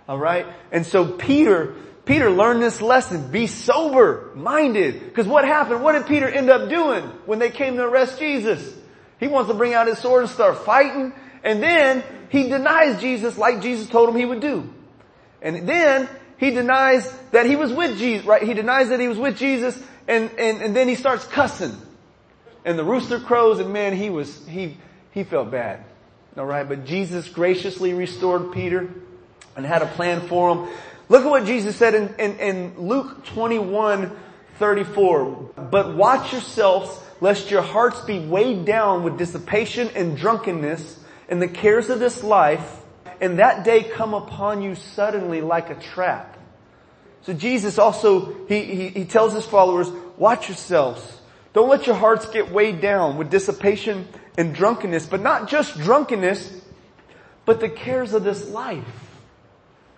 Alright? 0.07 0.45
And 0.71 0.85
so 0.85 1.05
Peter, 1.11 1.75
Peter 2.07 2.31
learned 2.31 2.61
this 2.63 2.81
lesson. 2.81 3.29
Be 3.29 3.47
sober 3.47 4.31
minded. 4.33 5.01
Because 5.03 5.27
what 5.27 5.43
happened? 5.43 5.83
What 5.83 5.91
did 5.91 6.07
Peter 6.07 6.27
end 6.27 6.49
up 6.49 6.69
doing 6.69 7.03
when 7.25 7.37
they 7.37 7.51
came 7.51 7.75
to 7.75 7.83
arrest 7.83 8.17
Jesus? 8.17 8.73
He 9.19 9.27
wants 9.27 9.49
to 9.51 9.53
bring 9.53 9.73
out 9.73 9.87
his 9.87 9.99
sword 9.99 10.23
and 10.23 10.31
start 10.31 10.57
fighting. 10.59 11.11
And 11.43 11.61
then 11.61 12.03
he 12.29 12.47
denies 12.47 13.01
Jesus 13.01 13.37
like 13.37 13.61
Jesus 13.61 13.89
told 13.89 14.09
him 14.09 14.15
he 14.15 14.25
would 14.25 14.39
do. 14.39 14.73
And 15.41 15.67
then 15.67 16.07
he 16.37 16.51
denies 16.51 17.11
that 17.31 17.45
he 17.45 17.57
was 17.57 17.73
with 17.73 17.97
Jesus, 17.97 18.25
right? 18.25 18.41
He 18.41 18.53
denies 18.53 18.89
that 18.89 18.99
he 18.99 19.07
was 19.07 19.17
with 19.17 19.37
Jesus 19.37 19.77
and, 20.07 20.31
and, 20.37 20.61
and 20.61 20.75
then 20.75 20.87
he 20.87 20.95
starts 20.95 21.25
cussing. 21.25 21.75
And 22.63 22.79
the 22.79 22.85
rooster 22.85 23.19
crows 23.19 23.59
and 23.59 23.73
man, 23.73 23.93
he 23.93 24.09
was, 24.09 24.45
he, 24.47 24.77
he 25.11 25.23
felt 25.25 25.51
bad. 25.51 25.83
Alright, 26.37 26.69
but 26.69 26.85
Jesus 26.85 27.27
graciously 27.27 27.93
restored 27.93 28.53
Peter 28.53 28.93
and 29.55 29.65
had 29.65 29.81
a 29.81 29.87
plan 29.87 30.21
for 30.27 30.55
him. 30.55 30.69
Look 31.09 31.23
at 31.23 31.29
what 31.29 31.45
Jesus 31.45 31.75
said 31.75 31.95
in, 31.95 32.15
in, 32.19 32.39
in 32.39 32.87
Luke 32.87 33.25
21, 33.25 34.11
34. 34.59 35.51
But 35.71 35.95
watch 35.95 36.33
yourselves 36.33 36.99
lest 37.21 37.49
your 37.49 37.61
hearts 37.61 38.01
be 38.01 38.19
weighed 38.19 38.65
down 38.65 39.03
with 39.03 39.17
dissipation 39.17 39.89
and 39.95 40.17
drunkenness 40.17 40.99
and 41.29 41.41
the 41.41 41.47
cares 41.47 41.89
of 41.89 41.99
this 41.99 42.23
life 42.23 42.83
and 43.19 43.39
that 43.39 43.63
day 43.63 43.83
come 43.83 44.13
upon 44.13 44.61
you 44.61 44.75
suddenly 44.75 45.41
like 45.41 45.69
a 45.69 45.75
trap. 45.75 46.37
So 47.23 47.33
Jesus 47.33 47.77
also, 47.77 48.45
he, 48.47 48.63
he, 48.63 48.87
he 48.89 49.05
tells 49.05 49.33
his 49.33 49.45
followers, 49.45 49.89
watch 50.17 50.47
yourselves. 50.47 51.19
Don't 51.53 51.69
let 51.69 51.87
your 51.87 51.95
hearts 51.95 52.27
get 52.27 52.51
weighed 52.51 52.79
down 52.79 53.17
with 53.17 53.29
dissipation 53.29 54.07
and 54.37 54.53
drunkenness, 54.53 55.07
but 55.07 55.21
not 55.21 55.49
just 55.49 55.77
drunkenness, 55.79 56.61
but 57.45 57.59
the 57.59 57.69
cares 57.69 58.13
of 58.13 58.23
this 58.23 58.47
life. 58.49 58.85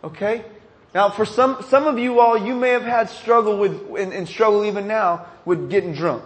Okay? 0.03 0.45
Now 0.93 1.09
for 1.09 1.25
some, 1.25 1.63
some 1.69 1.85
of 1.85 1.99
you 1.99 2.19
all, 2.19 2.37
you 2.37 2.55
may 2.55 2.69
have 2.69 2.83
had 2.83 3.09
struggle 3.09 3.57
with, 3.57 3.95
and, 3.97 4.11
and 4.11 4.27
struggle 4.27 4.65
even 4.65 4.87
now 4.87 5.27
with 5.45 5.69
getting 5.69 5.93
drunk. 5.93 6.23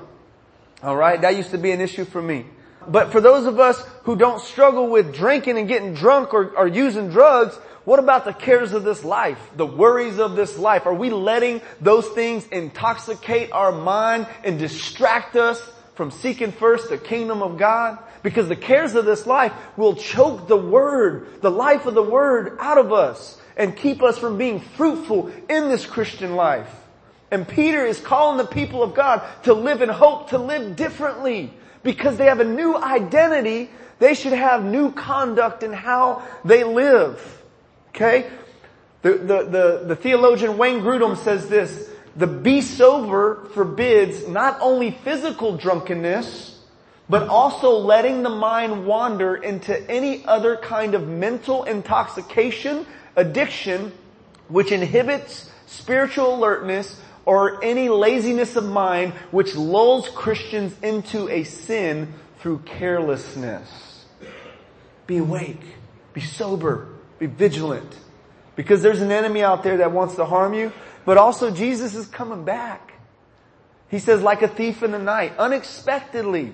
Alright? 0.83 1.21
That 1.21 1.35
used 1.35 1.51
to 1.51 1.57
be 1.57 1.71
an 1.71 1.81
issue 1.81 2.05
for 2.05 2.21
me. 2.21 2.45
But 2.87 3.11
for 3.11 3.21
those 3.21 3.45
of 3.45 3.59
us 3.59 3.81
who 4.03 4.15
don't 4.15 4.41
struggle 4.41 4.89
with 4.89 5.15
drinking 5.15 5.57
and 5.57 5.67
getting 5.67 5.93
drunk 5.93 6.33
or, 6.33 6.49
or 6.57 6.67
using 6.67 7.09
drugs, 7.09 7.55
what 7.85 7.99
about 7.99 8.25
the 8.25 8.33
cares 8.33 8.73
of 8.73 8.83
this 8.83 9.03
life? 9.03 9.39
The 9.55 9.65
worries 9.65 10.19
of 10.19 10.35
this 10.35 10.57
life? 10.57 10.85
Are 10.85 10.93
we 10.93 11.09
letting 11.09 11.61
those 11.81 12.07
things 12.09 12.45
intoxicate 12.47 13.51
our 13.51 13.71
mind 13.71 14.27
and 14.43 14.59
distract 14.59 15.35
us 15.35 15.61
from 15.95 16.11
seeking 16.11 16.51
first 16.51 16.89
the 16.89 16.97
kingdom 16.97 17.41
of 17.41 17.57
God? 17.57 17.97
Because 18.21 18.47
the 18.47 18.55
cares 18.55 18.95
of 18.95 19.03
this 19.03 19.25
life 19.25 19.51
will 19.75 19.95
choke 19.95 20.47
the 20.47 20.57
word, 20.57 21.41
the 21.41 21.51
life 21.51 21.85
of 21.85 21.93
the 21.93 22.03
word 22.03 22.57
out 22.59 22.77
of 22.77 22.93
us 22.93 23.39
and 23.57 23.75
keep 23.75 24.01
us 24.01 24.17
from 24.17 24.37
being 24.37 24.59
fruitful 24.59 25.31
in 25.49 25.69
this 25.69 25.85
Christian 25.85 26.35
life. 26.35 26.73
And 27.31 27.47
Peter 27.47 27.85
is 27.85 27.99
calling 27.99 28.37
the 28.37 28.45
people 28.45 28.83
of 28.83 28.93
God 28.93 29.23
to 29.43 29.53
live 29.53 29.81
in 29.81 29.89
hope, 29.89 30.29
to 30.29 30.37
live 30.37 30.75
differently 30.75 31.51
because 31.81 32.17
they 32.17 32.25
have 32.25 32.39
a 32.39 32.45
new 32.45 32.75
identity, 32.75 33.69
they 33.99 34.13
should 34.13 34.33
have 34.33 34.63
new 34.63 34.91
conduct 34.91 35.63
in 35.63 35.73
how 35.73 36.23
they 36.45 36.63
live. 36.63 37.41
Okay? 37.89 38.29
The, 39.01 39.13
the, 39.13 39.43
the, 39.43 39.83
the 39.87 39.95
theologian 39.95 40.57
Wayne 40.57 40.81
Grudem 40.81 41.17
says 41.17 41.49
this, 41.49 41.89
the 42.15 42.27
be 42.27 42.61
sober 42.61 43.45
forbids 43.53 44.27
not 44.27 44.59
only 44.61 44.91
physical 44.91 45.57
drunkenness, 45.57 46.61
but 47.09 47.27
also 47.27 47.79
letting 47.79 48.23
the 48.23 48.29
mind 48.29 48.85
wander 48.85 49.35
into 49.35 49.77
any 49.89 50.23
other 50.25 50.55
kind 50.55 50.95
of 50.95 51.07
mental 51.07 51.63
intoxication, 51.63 52.85
addiction, 53.15 53.91
which 54.47 54.71
inhibits 54.71 55.49
spiritual 55.67 56.35
alertness 56.35 56.99
or 57.25 57.63
any 57.63 57.89
laziness 57.89 58.55
of 58.55 58.65
mind 58.65 59.13
which 59.31 59.55
lulls 59.55 60.09
Christians 60.09 60.75
into 60.81 61.29
a 61.29 61.43
sin 61.43 62.13
through 62.39 62.59
carelessness. 62.59 64.05
Be 65.07 65.17
awake. 65.17 65.61
Be 66.13 66.21
sober. 66.21 66.87
Be 67.19 67.25
vigilant. 67.25 67.95
Because 68.55 68.81
there's 68.81 69.01
an 69.01 69.11
enemy 69.11 69.43
out 69.43 69.63
there 69.63 69.77
that 69.77 69.91
wants 69.91 70.15
to 70.15 70.25
harm 70.25 70.53
you, 70.53 70.71
but 71.05 71.17
also 71.17 71.51
Jesus 71.51 71.95
is 71.95 72.05
coming 72.07 72.43
back. 72.45 72.93
He 73.89 73.99
says 73.99 74.21
like 74.21 74.41
a 74.41 74.47
thief 74.47 74.83
in 74.83 74.91
the 74.91 74.99
night, 74.99 75.37
unexpectedly. 75.37 76.53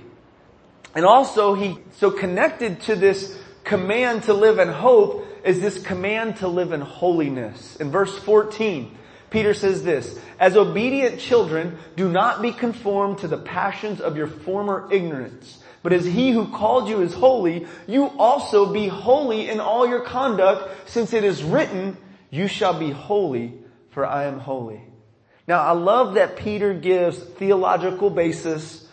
And 0.95 1.05
also 1.05 1.53
he, 1.55 1.77
so 1.97 2.11
connected 2.11 2.81
to 2.81 2.95
this 2.95 3.37
command 3.63 4.23
to 4.23 4.33
live 4.33 4.59
in 4.59 4.69
hope 4.69 5.25
is 5.43 5.60
this 5.62 5.81
command 5.81 6.38
to 6.38 6.48
live 6.48 6.72
in 6.72 6.81
holiness. 6.81 7.75
In 7.77 7.91
verse 7.91 8.17
14, 8.19 8.98
Peter 9.29 9.53
says 9.53 9.84
this, 9.84 10.19
as 10.39 10.58
obedient 10.58 11.19
children, 11.19 11.77
do 11.96 12.10
not 12.10 12.41
be 12.41 12.51
conformed 12.51 13.19
to 13.19 13.27
the 13.27 13.38
passions 13.38 14.01
of 14.01 14.17
your 14.17 14.27
former 14.27 14.88
ignorance. 14.91 15.63
But 15.81 15.93
as 15.93 16.05
he 16.05 16.31
who 16.31 16.48
called 16.48 16.89
you 16.89 17.01
is 17.01 17.13
holy, 17.13 17.67
you 17.88 18.08
also 18.17 18.74
be 18.74 18.88
holy 18.88 19.50
in 19.50 19.60
all 19.60 19.88
your 19.88 20.01
conduct, 20.01 20.89
since 20.89 21.13
it 21.13 21.24
is 21.24 21.43
written, 21.43 21.96
you 22.29 22.48
shall 22.48 22.77
be 22.77 22.91
holy, 22.91 23.53
for 23.91 24.05
I 24.05 24.25
am 24.25 24.39
holy. 24.39 24.81
Now 25.48 25.62
I 25.62 25.72
love 25.72 26.15
that 26.15 26.38
Peter 26.38 26.74
gives 26.74 27.17
theological 27.17 28.10
basis 28.10 28.88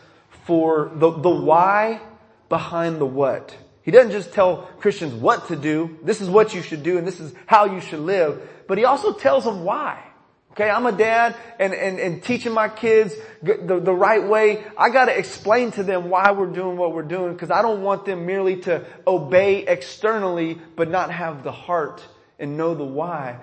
for 0.45 0.93
the, 0.95 1.11
the 1.11 1.31
why 1.31 2.00
behind 2.49 3.00
the 3.00 3.07
what. 3.07 3.57
He 3.87 3.93
doesn't 3.93 4.11
just 4.11 4.33
tell 4.33 4.69
Christians 4.81 5.14
what 5.14 5.47
to 5.47 5.55
do, 5.55 5.97
this 6.02 6.21
is 6.21 6.28
what 6.28 6.52
you 6.52 6.61
should 6.61 6.83
do, 6.83 6.99
and 6.99 7.07
this 7.07 7.21
is 7.21 7.33
how 7.47 7.66
you 7.66 7.81
should 7.81 8.00
live, 8.00 8.43
but 8.66 8.78
he 8.78 8.85
also 8.85 9.12
tells 9.12 9.45
them 9.45 9.62
why. 9.62 10.02
Okay, 10.50 10.69
I'm 10.69 10.87
a 10.87 10.93
dad 10.93 11.37
and, 11.61 11.73
and, 11.73 12.00
and 12.00 12.21
teaching 12.21 12.52
my 12.52 12.69
kids 12.69 13.14
the, 13.43 13.78
the 13.78 13.95
right 13.95 14.26
way. 14.26 14.64
I 14.76 14.90
gotta 14.90 15.16
explain 15.16 15.71
to 15.73 15.85
them 15.85 16.11
why 16.11 16.33
we're 16.33 16.47
doing 16.47 16.76
what 16.76 16.95
we're 16.95 17.02
doing 17.02 17.35
because 17.35 17.52
I 17.52 17.62
don't 17.62 17.83
want 17.83 18.07
them 18.07 18.26
merely 18.26 18.57
to 18.62 18.85
obey 19.07 19.66
externally 19.66 20.59
but 20.75 20.90
not 20.90 21.12
have 21.12 21.45
the 21.45 21.52
heart 21.52 22.02
and 22.40 22.57
know 22.57 22.75
the 22.75 22.85
why 22.85 23.38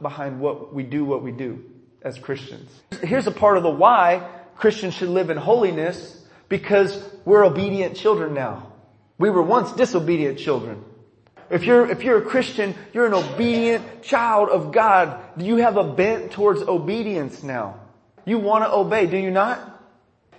behind 0.00 0.40
what 0.40 0.72
we 0.72 0.84
do 0.84 1.04
what 1.04 1.22
we 1.22 1.32
do 1.32 1.62
as 2.00 2.18
Christians. 2.18 2.70
Here's 3.02 3.26
a 3.26 3.32
part 3.32 3.58
of 3.58 3.64
the 3.64 3.70
why 3.70 4.30
Christians 4.56 4.94
should 4.94 5.10
live 5.10 5.28
in 5.28 5.36
holiness 5.36 6.24
because 6.48 7.02
we're 7.26 7.44
obedient 7.44 7.96
children 7.96 8.32
now. 8.32 8.73
We 9.18 9.30
were 9.30 9.42
once 9.42 9.72
disobedient 9.72 10.38
children. 10.38 10.84
If 11.50 11.64
you're, 11.64 11.88
if 11.88 12.02
you're 12.02 12.18
a 12.18 12.24
Christian, 12.24 12.74
you're 12.92 13.06
an 13.06 13.14
obedient 13.14 14.02
child 14.02 14.48
of 14.48 14.72
God. 14.72 15.20
You 15.36 15.56
have 15.56 15.76
a 15.76 15.84
bent 15.84 16.32
towards 16.32 16.62
obedience 16.62 17.42
now. 17.42 17.80
You 18.24 18.38
want 18.38 18.64
to 18.64 18.72
obey, 18.72 19.06
do 19.06 19.16
you 19.16 19.30
not? 19.30 19.60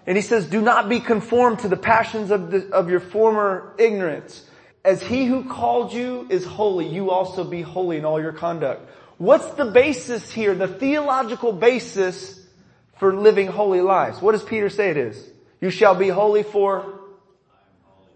And 0.07 0.17
he 0.17 0.21
says, 0.21 0.47
do 0.47 0.61
not 0.61 0.89
be 0.89 0.99
conformed 0.99 1.59
to 1.59 1.67
the 1.67 1.77
passions 1.77 2.31
of, 2.31 2.51
the, 2.51 2.69
of 2.71 2.89
your 2.89 2.99
former 2.99 3.73
ignorance. 3.77 4.47
As 4.83 5.01
he 5.01 5.25
who 5.25 5.45
called 5.45 5.93
you 5.93 6.27
is 6.29 6.45
holy, 6.45 6.87
you 6.87 7.09
also 7.09 7.43
be 7.43 7.61
holy 7.61 7.97
in 7.97 8.05
all 8.05 8.21
your 8.21 8.33
conduct. 8.33 8.87
What's 9.17 9.49
the 9.51 9.65
basis 9.65 10.31
here, 10.31 10.53
the 10.53 10.67
theological 10.67 11.53
basis 11.53 12.39
for 12.97 13.15
living 13.15 13.47
holy 13.47 13.81
lives? 13.81 14.21
What 14.21 14.33
does 14.33 14.43
Peter 14.43 14.69
say 14.69 14.89
it 14.89 14.97
is? 14.97 15.27
You 15.61 15.69
shall 15.69 15.95
be 15.95 16.09
holy 16.09 16.43
for 16.43 16.94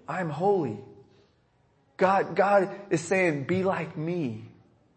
I'm 0.09 0.31
holy. 0.31 0.79
God, 1.97 2.35
God 2.35 2.69
is 2.89 3.01
saying, 3.01 3.43
be 3.43 3.63
like 3.63 3.95
me. 3.95 4.43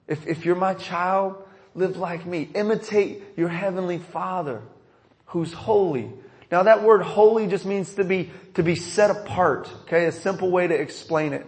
If, 0.08 0.26
if 0.26 0.46
you're 0.46 0.56
my 0.56 0.74
child, 0.74 1.36
live 1.74 1.98
like 1.98 2.24
me. 2.24 2.48
Imitate 2.54 3.22
your 3.36 3.48
heavenly 3.48 3.98
father 3.98 4.62
who's 5.26 5.52
holy. 5.52 6.10
Now 6.50 6.62
that 6.64 6.82
word 6.82 7.02
holy 7.02 7.46
just 7.46 7.66
means 7.66 7.94
to 7.94 8.04
be, 8.04 8.30
to 8.54 8.62
be 8.62 8.74
set 8.74 9.10
apart. 9.10 9.70
Okay. 9.82 10.06
A 10.06 10.12
simple 10.12 10.50
way 10.50 10.66
to 10.66 10.74
explain 10.74 11.34
it. 11.34 11.46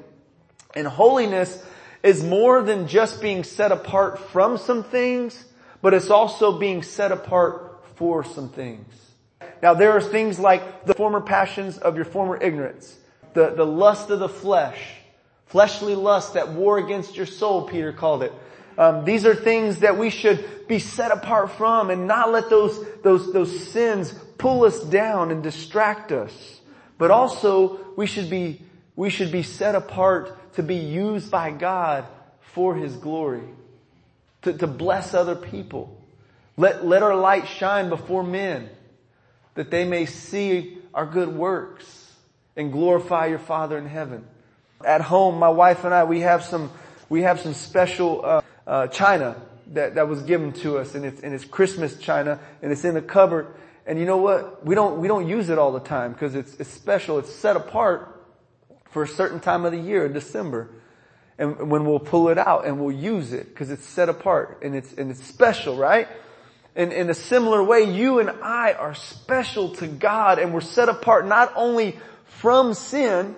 And 0.74 0.86
holiness 0.86 1.64
is 2.02 2.22
more 2.22 2.62
than 2.62 2.86
just 2.86 3.22
being 3.22 3.44
set 3.44 3.72
apart 3.72 4.18
from 4.18 4.58
some 4.58 4.84
things, 4.84 5.42
but 5.80 5.94
it's 5.94 6.10
also 6.10 6.58
being 6.58 6.82
set 6.82 7.12
apart 7.12 7.82
for 7.96 8.24
some 8.24 8.50
things. 8.50 8.86
Now 9.62 9.72
there 9.72 9.92
are 9.92 10.00
things 10.00 10.38
like 10.38 10.84
the 10.84 10.94
former 10.94 11.20
passions 11.20 11.78
of 11.78 11.96
your 11.96 12.04
former 12.04 12.36
ignorance, 12.36 12.96
the, 13.34 13.50
the 13.50 13.66
lust 13.66 14.10
of 14.10 14.20
the 14.20 14.28
flesh, 14.28 14.80
Fleshly 15.46 15.94
lust 15.94 16.34
that 16.34 16.48
war 16.48 16.78
against 16.78 17.16
your 17.16 17.26
soul, 17.26 17.62
Peter 17.62 17.92
called 17.92 18.24
it. 18.24 18.32
Um, 18.76 19.04
these 19.04 19.24
are 19.24 19.36
things 19.36 19.80
that 19.80 19.96
we 19.98 20.10
should 20.10 20.66
be 20.66 20.80
set 20.80 21.12
apart 21.12 21.52
from 21.52 21.90
and 21.90 22.08
not 22.08 22.32
let 22.32 22.50
those, 22.50 22.84
those, 23.02 23.32
those 23.32 23.68
sins 23.68 24.12
pull 24.36 24.64
us 24.64 24.80
down 24.80 25.30
and 25.30 25.44
distract 25.44 26.10
us. 26.10 26.60
But 26.98 27.12
also, 27.12 27.78
we 27.94 28.06
should 28.06 28.28
be, 28.28 28.62
we 28.96 29.10
should 29.10 29.30
be 29.30 29.44
set 29.44 29.76
apart 29.76 30.54
to 30.54 30.64
be 30.64 30.76
used 30.76 31.30
by 31.30 31.52
God 31.52 32.04
for 32.40 32.74
His 32.74 32.96
glory. 32.96 33.44
To, 34.42 34.52
to 34.52 34.66
bless 34.66 35.14
other 35.14 35.36
people. 35.36 36.00
Let, 36.56 36.84
let 36.84 37.02
our 37.02 37.14
light 37.14 37.46
shine 37.46 37.88
before 37.88 38.24
men 38.24 38.68
that 39.54 39.70
they 39.70 39.84
may 39.84 40.06
see 40.06 40.78
our 40.92 41.06
good 41.06 41.28
works 41.28 42.03
and 42.56 42.72
glorify 42.72 43.26
your 43.26 43.38
Father 43.38 43.78
in 43.78 43.86
heaven 43.86 44.24
at 44.84 45.00
home, 45.00 45.38
my 45.38 45.48
wife 45.48 45.84
and 45.84 45.94
I, 45.94 46.04
we 46.04 46.20
have 46.20 46.44
some, 46.44 46.70
we 47.08 47.22
have 47.22 47.40
some 47.40 47.54
special, 47.54 48.24
uh, 48.24 48.42
uh, 48.66 48.86
china 48.88 49.36
that, 49.68 49.94
that 49.96 50.08
was 50.08 50.22
given 50.22 50.52
to 50.52 50.78
us 50.78 50.94
and 50.94 51.04
it's, 51.04 51.20
and 51.20 51.34
it's 51.34 51.44
Christmas 51.44 51.98
china 51.98 52.38
and 52.62 52.70
it's 52.72 52.84
in 52.84 52.94
the 52.94 53.02
cupboard. 53.02 53.48
And 53.86 53.98
you 53.98 54.06
know 54.06 54.16
what? 54.16 54.64
We 54.64 54.74
don't, 54.74 55.00
we 55.00 55.08
don't 55.08 55.28
use 55.28 55.50
it 55.50 55.58
all 55.58 55.72
the 55.72 55.80
time 55.80 56.12
because 56.12 56.34
it's, 56.34 56.54
it's 56.54 56.70
special. 56.70 57.18
It's 57.18 57.34
set 57.34 57.56
apart 57.56 58.10
for 58.90 59.02
a 59.02 59.08
certain 59.08 59.40
time 59.40 59.64
of 59.64 59.72
the 59.72 59.78
year 59.78 60.06
in 60.06 60.12
December. 60.12 60.70
And 61.36 61.70
when 61.70 61.84
we'll 61.84 61.98
pull 61.98 62.28
it 62.28 62.38
out 62.38 62.64
and 62.64 62.80
we'll 62.80 62.96
use 62.96 63.32
it 63.32 63.48
because 63.48 63.70
it's 63.70 63.84
set 63.84 64.08
apart 64.08 64.60
and 64.62 64.74
it's, 64.74 64.92
and 64.94 65.10
it's 65.10 65.22
special, 65.22 65.76
right? 65.76 66.08
And 66.76 66.92
in 66.92 67.10
a 67.10 67.14
similar 67.14 67.62
way, 67.62 67.82
you 67.82 68.20
and 68.20 68.30
I 68.30 68.72
are 68.72 68.94
special 68.94 69.70
to 69.76 69.86
God 69.86 70.38
and 70.38 70.54
we're 70.54 70.60
set 70.60 70.88
apart 70.88 71.26
not 71.26 71.52
only 71.56 71.98
from 72.40 72.74
sin, 72.74 73.36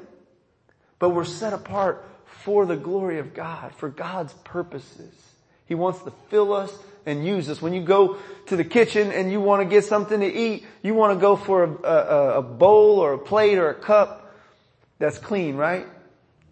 but 0.98 1.10
we're 1.10 1.24
set 1.24 1.52
apart 1.52 2.04
for 2.26 2.66
the 2.66 2.76
glory 2.76 3.18
of 3.18 3.34
God, 3.34 3.74
for 3.74 3.88
God's 3.88 4.32
purposes. 4.44 5.12
He 5.66 5.74
wants 5.74 6.02
to 6.02 6.12
fill 6.28 6.52
us 6.52 6.76
and 7.04 7.26
use 7.26 7.48
us. 7.48 7.60
When 7.60 7.72
you 7.72 7.82
go 7.82 8.18
to 8.46 8.56
the 8.56 8.64
kitchen 8.64 9.10
and 9.12 9.30
you 9.32 9.40
want 9.40 9.62
to 9.62 9.68
get 9.68 9.84
something 9.84 10.20
to 10.20 10.26
eat, 10.26 10.64
you 10.82 10.94
want 10.94 11.16
to 11.16 11.20
go 11.20 11.36
for 11.36 11.64
a, 11.64 11.88
a, 11.88 12.38
a 12.38 12.42
bowl 12.42 13.00
or 13.00 13.14
a 13.14 13.18
plate 13.18 13.58
or 13.58 13.70
a 13.70 13.74
cup 13.74 14.34
that's 14.98 15.18
clean, 15.18 15.56
right? 15.56 15.86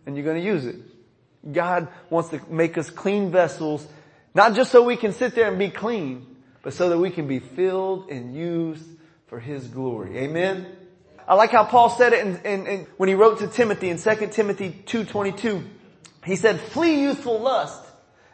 And 0.07 0.17
you're 0.17 0.25
going 0.25 0.41
to 0.41 0.47
use 0.47 0.67
it. 0.67 0.77
God 1.51 1.89
wants 2.11 2.31
to 2.31 2.41
make 2.51 2.79
us 2.79 2.91
clean 2.91 3.31
vessels, 3.31 3.87
not 4.35 4.55
just 4.55 4.73
so 4.73 4.83
we 4.83 4.97
can 4.97 5.13
sit 5.13 5.35
there 5.35 5.49
and 5.49 5.59
be 5.59 5.71
clean, 5.71 6.27
but 6.63 6.73
so 6.73 6.89
that 6.89 6.99
we 6.99 7.11
can 7.11 7.29
be 7.29 7.39
filled 7.39 8.11
and 8.11 8.35
used 8.35 8.87
for 9.27 9.39
His 9.39 9.67
glory. 9.69 10.19
Amen? 10.19 10.67
I 11.27 11.35
like 11.35 11.51
how 11.51 11.65
Paul 11.65 11.91
said 11.91 12.13
it 12.13 12.27
in, 12.27 12.37
in, 12.45 12.67
in, 12.67 12.87
when 12.97 13.09
he 13.09 13.15
wrote 13.15 13.39
to 13.39 13.47
Timothy 13.47 13.89
in 13.89 13.99
2 13.99 14.29
Timothy 14.29 14.83
2.22. 14.87 15.67
He 16.25 16.37
said, 16.37 16.61
flee 16.61 17.01
youthful 17.01 17.41
lust 17.41 17.83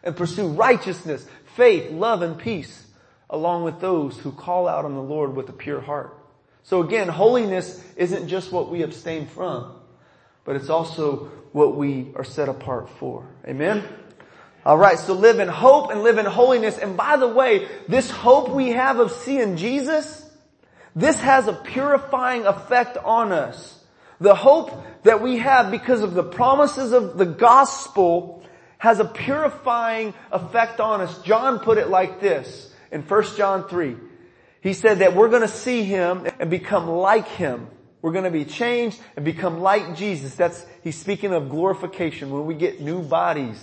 and 0.03 0.17
pursue 0.17 0.49
righteousness, 0.49 1.27
faith, 1.57 1.91
love, 1.91 2.23
and 2.23 2.39
peace, 2.39 2.87
along 3.29 3.65
with 3.65 3.81
those 3.81 4.19
who 4.19 4.33
call 4.33 4.67
out 4.67 4.85
on 4.85 4.95
the 4.95 5.03
Lord 5.03 5.35
with 5.35 5.49
a 5.49 5.53
pure 5.53 5.81
heart. 5.81 6.17
So 6.63 6.83
again, 6.83 7.09
holiness 7.09 7.83
isn't 7.97 8.29
just 8.29 8.53
what 8.53 8.71
we 8.71 8.83
abstain 8.83 9.27
from, 9.27 9.75
but 10.45 10.57
it's 10.57 10.71
also 10.71 11.31
what 11.53 11.77
we 11.77 12.09
are 12.15 12.25
set 12.25 12.49
apart 12.49 12.91
for. 12.91 13.27
Amen? 13.47 13.85
Alright, 14.65 14.99
so 14.99 15.15
live 15.15 15.39
in 15.39 15.49
hope 15.49 15.91
and 15.91 16.03
live 16.03 16.19
in 16.19 16.27
holiness. 16.27 16.77
And 16.77 16.97
by 16.97 17.17
the 17.17 17.29
way, 17.29 17.67
this 17.89 18.11
hope 18.11 18.51
we 18.51 18.71
have 18.71 18.99
of 18.99 19.11
seeing 19.11 19.57
Jesus, 19.57 20.20
this 21.01 21.19
has 21.21 21.47
a 21.49 21.53
purifying 21.53 22.47
effect 22.47 22.97
on 22.97 23.33
us. 23.33 23.77
The 24.21 24.35
hope 24.35 24.85
that 25.05 25.23
we 25.23 25.39
have 25.39 25.71
because 25.71 26.03
of 26.03 26.15
the 26.15 26.23
promises 26.23 26.93
of 26.93 27.17
the 27.17 27.27
gospel 27.27 28.43
has 28.79 28.99
a 28.99 29.05
purifying 29.05 30.15
effect 30.33 30.81
on 30.81 31.01
us. 31.01 31.23
John 31.23 31.61
put 31.61 31.79
it 31.79 31.89
like 31.89 32.21
this 32.21 32.73
in 32.91 33.03
1 33.03 33.37
John 33.37 33.69
3. 33.69 33.97
He 34.63 34.75
said 34.75 34.99
that 34.99 35.15
we're 35.15 35.29
going 35.29 35.43
to 35.43 35.49
see 35.49 35.85
him 35.85 36.27
and 36.39 36.51
become 36.51 36.89
like 36.89 37.29
him. 37.29 37.69
We're 38.03 38.13
going 38.13 38.25
to 38.25 38.31
be 38.31 38.45
changed 38.45 38.99
and 39.17 39.25
become 39.25 39.61
like 39.61 39.97
Jesus. 39.97 40.35
That's, 40.35 40.65
he's 40.83 40.97
speaking 40.97 41.33
of 41.33 41.51
glorification 41.51 42.31
when 42.31 42.47
we 42.47 42.55
get 42.55 42.81
new 42.81 43.03
bodies. 43.03 43.59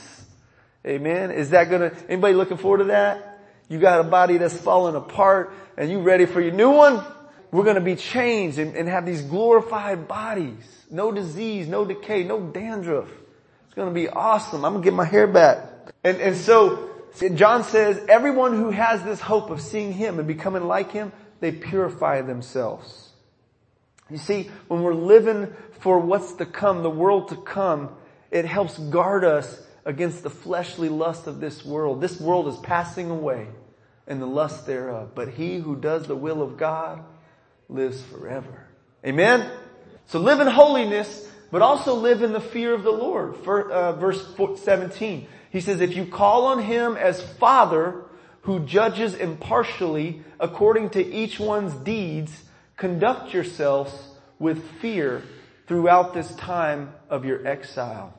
Amen. 0.85 1.31
Is 1.31 1.51
that 1.51 1.69
to, 1.69 1.95
anybody 2.07 2.33
looking 2.33 2.57
forward 2.57 2.79
to 2.79 2.83
that? 2.85 3.39
You 3.67 3.79
got 3.79 3.99
a 3.99 4.03
body 4.03 4.37
that's 4.37 4.55
falling 4.55 4.95
apart 4.95 5.53
and 5.77 5.89
you 5.89 5.99
ready 5.99 6.25
for 6.25 6.41
your 6.41 6.53
new 6.53 6.71
one? 6.71 7.03
We're 7.51 7.63
going 7.63 7.75
to 7.75 7.81
be 7.81 7.95
changed 7.95 8.59
and, 8.59 8.75
and 8.75 8.89
have 8.89 9.05
these 9.05 9.21
glorified 9.21 10.07
bodies. 10.07 10.85
No 10.91 11.11
disease, 11.11 11.67
no 11.67 11.85
decay, 11.85 12.23
no 12.23 12.41
dandruff. 12.41 13.09
It's 13.65 13.73
going 13.73 13.87
to 13.87 13.93
be 13.93 14.09
awesome. 14.09 14.65
I'm 14.65 14.73
going 14.73 14.83
to 14.83 14.89
get 14.89 14.95
my 14.95 15.05
hair 15.05 15.27
back. 15.27 15.59
And, 16.03 16.17
and 16.17 16.35
so 16.35 16.89
John 17.35 17.63
says 17.63 18.03
everyone 18.09 18.53
who 18.53 18.69
has 18.71 19.03
this 19.03 19.19
hope 19.19 19.49
of 19.49 19.61
seeing 19.61 19.93
him 19.93 20.19
and 20.19 20.27
becoming 20.27 20.67
like 20.67 20.91
him, 20.91 21.11
they 21.39 21.51
purify 21.51 22.21
themselves. 22.21 23.09
You 24.09 24.17
see, 24.17 24.49
when 24.67 24.81
we're 24.81 24.93
living 24.93 25.53
for 25.79 25.99
what's 25.99 26.33
to 26.33 26.45
come, 26.45 26.83
the 26.83 26.89
world 26.89 27.29
to 27.29 27.35
come, 27.35 27.89
it 28.31 28.45
helps 28.45 28.77
guard 28.77 29.23
us 29.23 29.61
against 29.85 30.23
the 30.23 30.29
fleshly 30.29 30.89
lust 30.89 31.27
of 31.27 31.39
this 31.39 31.65
world. 31.65 32.01
This 32.01 32.19
world 32.19 32.47
is 32.47 32.57
passing 32.57 33.09
away 33.09 33.47
and 34.05 34.21
the 34.21 34.25
lust 34.25 34.65
thereof. 34.65 35.11
But 35.15 35.29
he 35.29 35.57
who 35.57 35.75
does 35.75 36.07
the 36.07 36.15
will 36.15 36.41
of 36.41 36.57
God 36.57 37.03
lives 37.69 38.01
forever. 38.03 38.65
Amen? 39.05 39.49
So 40.07 40.19
live 40.19 40.39
in 40.39 40.47
holiness, 40.47 41.29
but 41.51 41.61
also 41.61 41.95
live 41.95 42.23
in 42.23 42.33
the 42.33 42.41
fear 42.41 42.73
of 42.73 42.83
the 42.83 42.91
Lord. 42.91 43.37
For, 43.37 43.71
uh, 43.71 43.91
verse 43.93 44.25
17. 44.63 45.27
He 45.51 45.61
says, 45.61 45.81
if 45.81 45.95
you 45.95 46.05
call 46.05 46.45
on 46.47 46.61
him 46.61 46.97
as 46.97 47.21
father 47.21 48.03
who 48.41 48.59
judges 48.65 49.13
impartially 49.13 50.23
according 50.39 50.91
to 50.91 51.05
each 51.05 51.39
one's 51.39 51.73
deeds, 51.73 52.43
conduct 52.75 53.33
yourselves 53.33 53.93
with 54.39 54.63
fear 54.79 55.23
throughout 55.67 56.13
this 56.13 56.33
time 56.35 56.93
of 57.09 57.25
your 57.25 57.45
exile. 57.45 58.13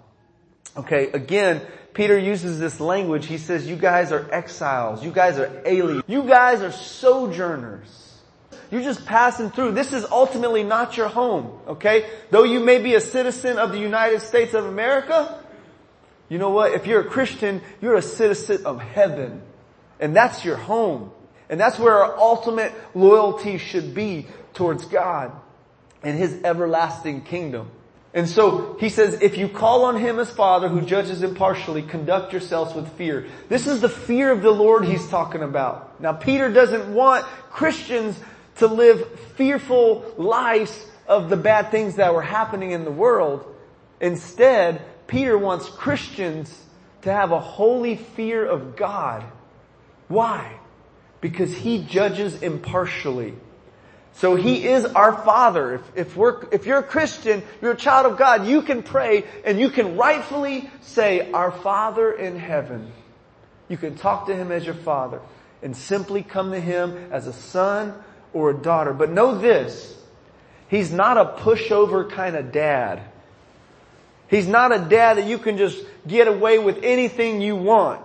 Okay, 0.77 1.11
again, 1.13 1.63
Peter 1.95 2.19
uses 2.19 2.59
this 2.59 2.81
language. 2.81 3.27
He 3.27 3.39
says, 3.39 3.67
you 3.67 3.77
guys 3.77 4.13
are 4.13 4.29
exiles. 4.33 5.03
You 5.03 5.11
guys 5.11 5.39
are 5.39 5.63
aliens. 5.65 6.05
You 6.07 6.23
guys 6.25 6.61
are 6.61 6.73
sojourners. 6.73 8.08
You're 8.71 8.83
just 8.83 9.07
passing 9.07 9.51
through. 9.51 9.73
This 9.73 9.93
is 9.93 10.05
ultimately 10.11 10.63
not 10.63 10.97
your 10.97 11.09
home, 11.09 11.59
okay? 11.69 12.09
Though 12.31 12.45
you 12.45 12.61
may 12.61 12.79
be 12.79 12.95
a 12.95 13.01
citizen 13.01 13.59
of 13.59 13.73
the 13.73 13.79
United 13.79 14.21
States 14.21 14.55
of 14.55 14.67
America, 14.67 15.43
you 16.29 16.39
know 16.39 16.51
what? 16.51 16.73
If 16.73 16.87
you're 16.87 17.01
a 17.01 17.09
Christian, 17.09 17.63
you're 17.81 17.95
a 17.95 18.03
citizen 18.03 18.67
of 18.67 18.81
heaven. 18.81 19.43
And 19.99 20.15
that's 20.15 20.45
your 20.45 20.57
home. 20.57 21.11
And 21.49 21.59
that's 21.59 21.79
where 21.79 21.95
our 21.95 22.19
ultimate 22.19 22.73
loyalty 22.95 23.57
should 23.59 23.95
be 23.95 24.27
towards 24.53 24.85
God 24.85 25.33
and 26.03 26.19
His 26.19 26.43
everlasting 26.45 27.23
kingdom. 27.23 27.71
And 28.15 28.29
so 28.29 28.77
he 28.81 28.89
says, 28.89 29.21
if 29.21 29.37
you 29.37 29.49
call 29.49 29.85
on 29.85 29.97
him 29.97 30.19
as 30.19 30.31
father 30.31 30.69
who 30.69 30.81
judges 30.81 31.23
impartially, 31.23 31.83
conduct 31.83 32.33
yourselves 32.33 32.75
with 32.75 32.91
fear. 32.97 33.27
This 33.49 33.67
is 33.67 33.83
the 33.83 33.89
fear 33.89 34.33
of 34.33 34.41
the 34.41 34.51
Lord 34.51 34.87
he's 34.87 35.07
talking 35.09 35.43
about. 35.43 36.01
Now 36.01 36.15
Peter 36.15 36.51
doesn't 36.51 36.93
want 36.93 37.27
Christians 37.51 38.19
to 38.59 38.67
live 38.67 39.19
fearful 39.37 40.15
lives 40.17 40.87
of 41.07 41.31
the 41.31 41.37
bad 41.37 41.71
things 41.71 41.97
that 41.97 42.15
were 42.15 42.23
happening 42.23 42.73
in 42.73 42.85
the 42.85 42.91
world. 42.91 43.45
Instead, 44.01 44.83
Peter 45.07 45.37
wants 45.37 45.69
Christians 45.69 46.57
to 47.03 47.13
have 47.13 47.33
a 47.33 47.41
holy 47.41 47.97
fear 47.97 48.45
of 48.45 48.77
God. 48.77 49.25
Why? 50.09 50.59
Because 51.21 51.55
he 51.55 51.83
judges 51.83 52.43
impartially. 52.43 53.35
So 54.19 54.35
He 54.35 54.67
is 54.67 54.85
our 54.85 55.13
Father. 55.13 55.77
If, 55.77 55.83
if, 55.95 56.17
we're, 56.17 56.49
if 56.51 56.67
you're 56.67 56.81
a 56.81 56.83
Christian, 56.83 57.43
you're 57.63 57.73
a 57.73 57.77
child 57.77 58.05
of 58.05 58.19
God, 58.19 58.47
you 58.47 58.63
can 58.63 58.83
pray 58.83 59.25
and 59.45 59.61
you 59.61 59.71
can 59.71 59.97
rightfully 59.97 60.69
say, 60.81 61.31
Our 61.31 61.53
Father 61.53 62.13
in 62.13 62.37
heaven. 62.37 62.91
You 63.69 63.77
can 63.77 63.97
talk 63.97 64.27
to 64.27 64.35
Him 64.35 64.51
as 64.51 64.65
your 64.65 64.75
Father 64.75 65.21
and 65.63 65.77
simply 65.77 66.25
come 66.25 66.51
to 66.51 66.61
Him 66.61 67.13
as 67.13 67.29
a 67.29 67.33
son 67.33 67.95
or 68.33 68.51
a 68.51 68.55
daughter. 68.55 68.93
But 68.93 69.11
know 69.11 69.39
this, 69.39 69.97
He's 70.69 70.93
not 70.93 71.17
a 71.17 71.41
pushover 71.43 72.09
kind 72.11 72.37
of 72.37 72.53
dad. 72.53 73.03
He's 74.29 74.47
not 74.47 74.71
a 74.73 74.79
dad 74.79 75.17
that 75.17 75.27
you 75.27 75.39
can 75.39 75.57
just 75.57 75.83
get 76.07 76.29
away 76.29 76.59
with 76.59 76.83
anything 76.83 77.41
you 77.41 77.57
want. 77.57 78.03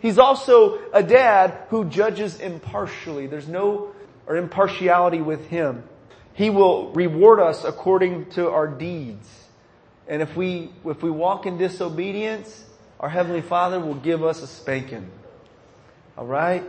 He's 0.00 0.18
also 0.18 0.78
a 0.92 1.02
dad 1.02 1.54
who 1.68 1.84
judges 1.84 2.40
impartially. 2.40 3.26
There's 3.26 3.48
no 3.48 3.94
or 4.26 4.36
impartiality 4.36 5.20
with 5.20 5.46
Him. 5.48 5.82
He 6.32 6.50
will 6.50 6.90
reward 6.92 7.40
us 7.40 7.64
according 7.64 8.30
to 8.30 8.50
our 8.50 8.66
deeds. 8.66 9.28
And 10.08 10.22
if 10.22 10.34
we, 10.34 10.70
if 10.84 11.02
we 11.02 11.10
walk 11.10 11.46
in 11.46 11.58
disobedience, 11.58 12.64
our 12.98 13.08
Heavenly 13.08 13.42
Father 13.42 13.78
will 13.78 13.94
give 13.94 14.24
us 14.24 14.42
a 14.42 14.46
spanking. 14.46 15.10
Alright? 16.16 16.64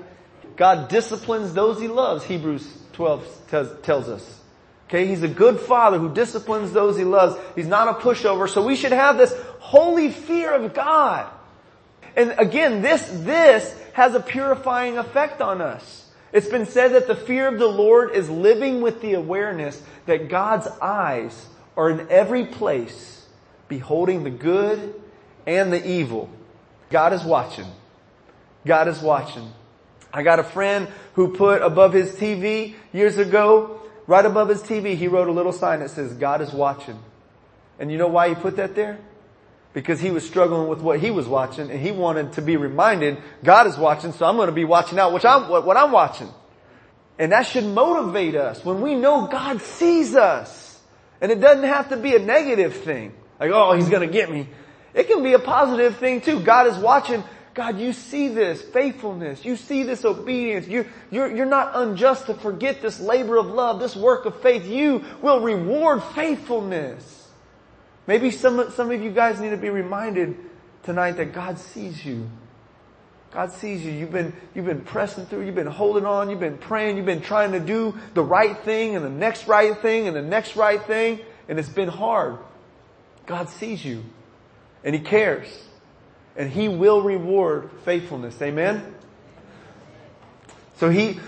God 0.55 0.89
disciplines 0.89 1.53
those 1.53 1.79
He 1.79 1.87
loves, 1.87 2.23
Hebrews 2.23 2.67
12 2.93 3.81
tells 3.83 4.09
us. 4.09 4.41
Okay, 4.87 5.07
He's 5.07 5.23
a 5.23 5.27
good 5.27 5.59
Father 5.59 5.97
who 5.97 6.13
disciplines 6.13 6.71
those 6.71 6.97
He 6.97 7.03
loves. 7.03 7.35
He's 7.55 7.67
not 7.67 7.87
a 7.87 7.93
pushover, 7.93 8.47
so 8.47 8.65
we 8.65 8.75
should 8.75 8.91
have 8.91 9.17
this 9.17 9.33
holy 9.59 10.09
fear 10.09 10.53
of 10.53 10.73
God. 10.73 11.31
And 12.15 12.35
again, 12.37 12.81
this, 12.81 13.05
this 13.09 13.77
has 13.93 14.15
a 14.15 14.19
purifying 14.19 14.97
effect 14.97 15.41
on 15.41 15.61
us. 15.61 16.09
It's 16.31 16.47
been 16.47 16.65
said 16.65 16.93
that 16.93 17.07
the 17.07 17.15
fear 17.15 17.47
of 17.47 17.59
the 17.59 17.67
Lord 17.67 18.11
is 18.11 18.29
living 18.29 18.81
with 18.81 19.01
the 19.01 19.13
awareness 19.13 19.81
that 20.05 20.29
God's 20.29 20.67
eyes 20.81 21.45
are 21.77 21.89
in 21.89 22.07
every 22.09 22.45
place, 22.45 23.25
beholding 23.67 24.23
the 24.23 24.29
good 24.29 25.01
and 25.47 25.71
the 25.71 25.85
evil. 25.85 26.29
God 26.89 27.13
is 27.13 27.23
watching. 27.23 27.67
God 28.65 28.87
is 28.87 29.01
watching. 29.01 29.51
I 30.15 30.23
got 30.23 30.39
a 30.39 30.43
friend 30.43 30.87
who 31.13 31.33
put 31.35 31.61
above 31.61 31.93
his 31.93 32.13
TV 32.13 32.73
years 32.93 33.17
ago, 33.17 33.81
right 34.07 34.25
above 34.25 34.49
his 34.49 34.63
TV, 34.63 34.95
he 34.95 35.07
wrote 35.07 35.27
a 35.27 35.31
little 35.31 35.51
sign 35.51 35.81
that 35.81 35.89
says, 35.89 36.13
God 36.13 36.41
is 36.41 36.51
watching. 36.53 36.97
And 37.79 37.91
you 37.91 37.97
know 37.97 38.07
why 38.07 38.29
he 38.29 38.35
put 38.35 38.55
that 38.55 38.75
there? 38.75 38.99
because 39.75 39.99
he 39.99 40.09
was 40.09 40.25
struggling 40.25 40.69
with 40.69 40.79
what 40.79 41.01
he 41.01 41.11
was 41.11 41.27
watching 41.27 41.69
and 41.69 41.81
he 41.81 41.91
wanted 41.91 42.31
to 42.31 42.41
be 42.41 42.55
reminded 42.55 43.17
God 43.43 43.67
is 43.67 43.77
watching 43.77 44.13
so 44.13 44.25
I'm 44.25 44.37
going 44.37 44.47
to 44.47 44.53
be 44.53 44.63
watching 44.63 44.97
out 44.97 45.11
what 45.11 45.25
I'm, 45.25 45.49
what, 45.49 45.65
what 45.65 45.75
I'm 45.75 45.91
watching. 45.91 46.29
And 47.19 47.33
that 47.33 47.43
should 47.43 47.65
motivate 47.65 48.35
us 48.35 48.63
when 48.63 48.79
we 48.81 48.95
know 48.95 49.27
God 49.27 49.61
sees 49.61 50.15
us. 50.15 50.79
And 51.19 51.29
it 51.29 51.41
doesn't 51.41 51.65
have 51.65 51.89
to 51.89 51.97
be 51.97 52.15
a 52.15 52.19
negative 52.19 52.73
thing. 52.83 53.13
Like, 53.39 53.51
oh, 53.51 53.73
he's 53.73 53.89
gonna 53.89 54.07
get 54.07 54.31
me. 54.31 54.47
It 54.93 55.07
can 55.07 55.23
be 55.23 55.33
a 55.33 55.39
positive 55.39 55.97
thing 55.97 56.21
too. 56.21 56.39
God 56.39 56.67
is 56.67 56.77
watching. 56.77 57.21
God, 57.55 57.79
you 57.79 57.93
see 57.93 58.27
this 58.27 58.61
faithfulness. 58.61 59.45
You 59.45 59.55
see 59.55 59.83
this 59.83 60.03
obedience. 60.03 60.67
You, 60.67 60.85
you're, 61.09 61.33
you're 61.33 61.45
not 61.45 61.71
unjust 61.73 62.25
to 62.25 62.33
forget 62.33 62.81
this 62.81 62.99
labor 62.99 63.37
of 63.37 63.47
love, 63.47 63.79
this 63.79 63.95
work 63.95 64.25
of 64.25 64.41
faith. 64.41 64.65
You 64.65 65.05
will 65.21 65.39
reward 65.39 66.03
faithfulness. 66.03 67.29
Maybe 68.07 68.29
some, 68.29 68.71
some 68.71 68.91
of 68.91 69.01
you 69.01 69.09
guys 69.09 69.39
need 69.39 69.51
to 69.51 69.57
be 69.57 69.69
reminded 69.69 70.35
tonight 70.83 71.13
that 71.13 71.33
God 71.33 71.57
sees 71.57 72.05
you. 72.05 72.29
God 73.31 73.53
sees 73.53 73.85
you. 73.85 73.91
You've 73.93 74.11
been, 74.11 74.33
you've 74.53 74.65
been 74.65 74.81
pressing 74.81 75.25
through. 75.25 75.45
You've 75.45 75.55
been 75.55 75.65
holding 75.65 76.05
on. 76.05 76.29
You've 76.29 76.41
been 76.41 76.57
praying. 76.57 76.97
You've 76.97 77.05
been 77.05 77.21
trying 77.21 77.53
to 77.53 77.61
do 77.61 77.97
the 78.15 78.23
right 78.23 78.57
thing 78.63 78.97
and 78.97 79.05
the 79.05 79.09
next 79.09 79.47
right 79.47 79.77
thing 79.77 80.07
and 80.07 80.15
the 80.15 80.21
next 80.21 80.57
right 80.57 80.83
thing. 80.83 81.21
And 81.47 81.57
it's 81.57 81.69
been 81.69 81.89
hard. 81.89 82.37
God 83.25 83.47
sees 83.47 83.83
you 83.83 84.03
and 84.83 84.93
He 84.93 84.99
cares 84.99 85.47
and 86.35 86.49
He 86.49 86.67
will 86.67 87.01
reward 87.01 87.69
faithfulness. 87.83 88.41
Amen? 88.41 88.95
So 90.77 90.89
He, 90.89 91.19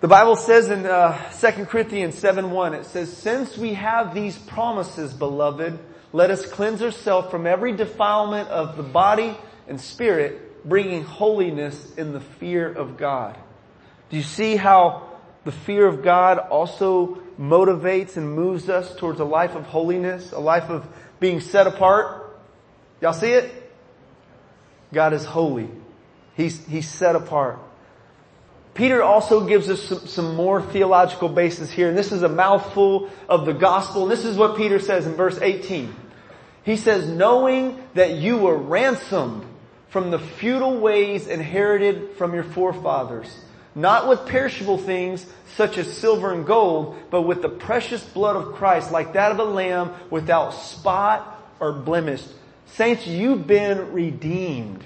the 0.00 0.08
Bible 0.08 0.36
says 0.36 0.70
in 0.70 0.86
uh, 0.86 1.30
2 1.32 1.66
Corinthians 1.66 2.16
7 2.16 2.50
1, 2.50 2.74
it 2.74 2.86
says, 2.86 3.14
Since 3.16 3.56
we 3.56 3.74
have 3.74 4.14
these 4.14 4.38
promises, 4.38 5.12
beloved, 5.12 5.78
let 6.12 6.30
us 6.30 6.46
cleanse 6.46 6.82
ourselves 6.82 7.30
from 7.30 7.46
every 7.46 7.72
defilement 7.72 8.48
of 8.48 8.76
the 8.76 8.82
body 8.82 9.36
and 9.66 9.80
spirit, 9.80 10.66
bringing 10.68 11.04
holiness 11.04 11.94
in 11.96 12.12
the 12.12 12.20
fear 12.20 12.70
of 12.70 12.96
God. 12.96 13.38
Do 14.10 14.16
you 14.16 14.22
see 14.22 14.56
how 14.56 15.08
the 15.44 15.52
fear 15.52 15.86
of 15.86 16.02
God 16.02 16.38
also 16.38 17.22
motivates 17.38 18.16
and 18.16 18.34
moves 18.34 18.68
us 18.68 18.94
towards 18.96 19.20
a 19.20 19.24
life 19.24 19.54
of 19.54 19.64
holiness, 19.66 20.32
a 20.32 20.38
life 20.38 20.70
of 20.70 20.86
being 21.20 21.40
set 21.40 21.66
apart? 21.66 22.40
Y'all 23.00 23.12
see 23.12 23.32
it? 23.32 23.67
God 24.92 25.12
is 25.12 25.24
holy. 25.24 25.68
He's, 26.36 26.64
he's 26.66 26.88
set 26.88 27.16
apart. 27.16 27.58
Peter 28.74 29.02
also 29.02 29.46
gives 29.46 29.68
us 29.68 29.82
some, 29.82 30.06
some, 30.06 30.36
more 30.36 30.62
theological 30.62 31.28
basis 31.28 31.68
here, 31.68 31.88
and 31.88 31.98
this 31.98 32.12
is 32.12 32.22
a 32.22 32.28
mouthful 32.28 33.10
of 33.28 33.44
the 33.44 33.52
gospel. 33.52 34.06
This 34.06 34.24
is 34.24 34.36
what 34.36 34.56
Peter 34.56 34.78
says 34.78 35.04
in 35.04 35.14
verse 35.14 35.36
18. 35.40 35.92
He 36.62 36.76
says, 36.76 37.08
knowing 37.08 37.82
that 37.94 38.12
you 38.12 38.36
were 38.36 38.56
ransomed 38.56 39.44
from 39.88 40.10
the 40.10 40.18
futile 40.18 40.78
ways 40.78 41.26
inherited 41.26 42.16
from 42.16 42.34
your 42.34 42.44
forefathers, 42.44 43.36
not 43.74 44.08
with 44.08 44.26
perishable 44.26 44.78
things 44.78 45.26
such 45.56 45.76
as 45.76 45.92
silver 45.92 46.32
and 46.32 46.46
gold, 46.46 46.96
but 47.10 47.22
with 47.22 47.42
the 47.42 47.48
precious 47.48 48.04
blood 48.04 48.36
of 48.36 48.54
Christ, 48.54 48.92
like 48.92 49.14
that 49.14 49.32
of 49.32 49.40
a 49.40 49.44
lamb 49.44 49.92
without 50.10 50.50
spot 50.50 51.42
or 51.58 51.72
blemish. 51.72 52.22
Saints, 52.72 53.06
you've 53.06 53.46
been 53.46 53.92
redeemed. 53.92 54.84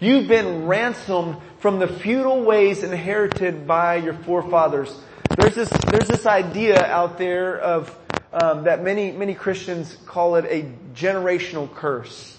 You've 0.00 0.28
been 0.28 0.66
ransomed 0.66 1.38
from 1.58 1.78
the 1.78 1.88
feudal 1.88 2.42
ways 2.42 2.82
inherited 2.82 3.66
by 3.66 3.96
your 3.96 4.14
forefathers. 4.14 4.94
There's 5.36 5.54
this, 5.54 5.68
there's 5.90 6.08
this 6.08 6.26
idea 6.26 6.84
out 6.84 7.18
there 7.18 7.58
of, 7.58 7.96
um, 8.32 8.64
that 8.64 8.82
many, 8.82 9.12
many 9.12 9.34
Christians 9.34 9.96
call 10.06 10.36
it 10.36 10.44
a 10.44 10.70
generational 10.94 11.72
curse 11.72 12.38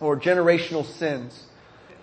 or 0.00 0.18
generational 0.18 0.84
sins. 0.84 1.46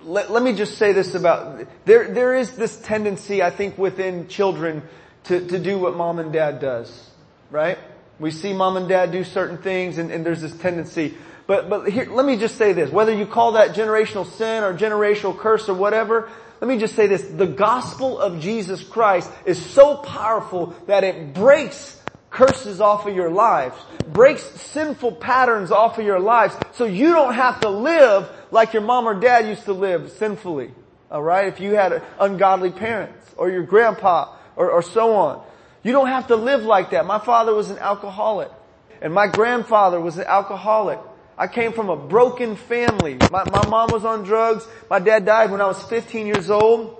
Let, 0.03 0.32
let 0.32 0.43
me 0.43 0.53
just 0.53 0.77
say 0.77 0.91
this 0.91 1.15
about, 1.15 1.65
there, 1.86 2.13
there 2.13 2.36
is 2.36 2.51
this 2.51 2.77
tendency, 2.82 3.41
I 3.41 3.49
think, 3.49 3.77
within 3.77 4.27
children 4.27 4.84
to, 5.25 5.47
to 5.47 5.60
do 5.60 5.77
what 5.79 5.95
mom 5.95 6.19
and 6.19 6.34
dad 6.34 6.60
does, 6.60 7.10
right? 7.49 7.77
We 8.19 8.32
see 8.32 8.53
mom 8.53 8.77
and 8.77 8.88
dad 8.88 9.12
do 9.12 9.23
certain 9.23 9.58
things 9.58 9.97
and, 9.97 10.12
and 10.12 10.25
there's 10.25 10.41
this 10.41 10.56
tendency. 10.58 11.15
But, 11.45 11.69
but 11.69 11.89
here, 11.89 12.08
let 12.10 12.25
me 12.25 12.38
just 12.38 12.58
say 12.58 12.73
this. 12.73 12.89
Whether 12.89 13.13
you 13.13 13.25
call 13.25 13.53
that 13.53 13.75
generational 13.75 14.25
sin 14.25 14.63
or 14.63 14.73
generational 14.73 15.38
curse 15.38 15.67
or 15.67 15.73
whatever, 15.73 16.29
let 16.62 16.67
me 16.67 16.77
just 16.77 16.95
say 16.95 17.08
this. 17.08 17.23
The 17.23 17.47
gospel 17.47 18.19
of 18.19 18.39
Jesus 18.39 18.84
Christ 18.84 19.29
is 19.45 19.63
so 19.63 19.97
powerful 19.97 20.75
that 20.88 21.03
it 21.03 21.34
breaks 21.34 22.01
curses 22.29 22.82
off 22.82 23.06
of 23.06 23.15
your 23.15 23.29
lives, 23.29 23.75
breaks 24.08 24.43
sinful 24.43 25.13
patterns 25.13 25.71
off 25.71 25.99
of 25.99 26.06
your 26.06 26.19
lives, 26.19 26.56
so 26.71 26.86
you 26.86 27.12
don't 27.12 27.36
have 27.36 27.60
to 27.60 27.69
live 27.69 28.29
like 28.49 28.73
your 28.73 28.82
mom 28.82 29.08
or 29.08 29.19
dad 29.19 29.47
used 29.47 29.65
to 29.65 29.73
live 29.73 30.12
sinfully. 30.13 30.71
Alright? 31.12 31.47
If 31.47 31.60
you 31.60 31.75
had 31.75 32.01
ungodly 32.19 32.71
parents, 32.71 33.23
or 33.38 33.49
your 33.49 33.63
grandpa, 33.63 34.36
or, 34.56 34.71
or 34.71 34.82
so 34.82 35.15
on. 35.15 35.45
You 35.84 35.91
don't 35.91 36.08
have 36.08 36.27
to 36.27 36.36
live 36.36 36.63
like 36.63 36.91
that. 36.91 37.06
My 37.06 37.19
father 37.19 37.53
was 37.53 37.69
an 37.69 37.77
alcoholic, 37.77 38.49
and 39.01 39.13
my 39.13 39.27
grandfather 39.27 39.99
was 39.99 40.17
an 40.17 40.25
alcoholic. 40.25 40.99
I 41.38 41.48
came 41.48 41.74
from 41.74 41.89
a 41.89 41.96
broken 41.96 42.56
family. 42.56 43.17
My, 43.32 43.43
my 43.52 43.67
mom 43.67 43.91
was 43.91 44.06
on 44.06 44.24
drugs. 44.24 44.67
My 44.89 45.00
dad 45.00 45.26
died 45.26 45.52
when 45.52 45.62
I 45.62 45.65
was 45.65 45.82
15 45.84 46.28
years 46.28 46.50
old. 46.50 46.98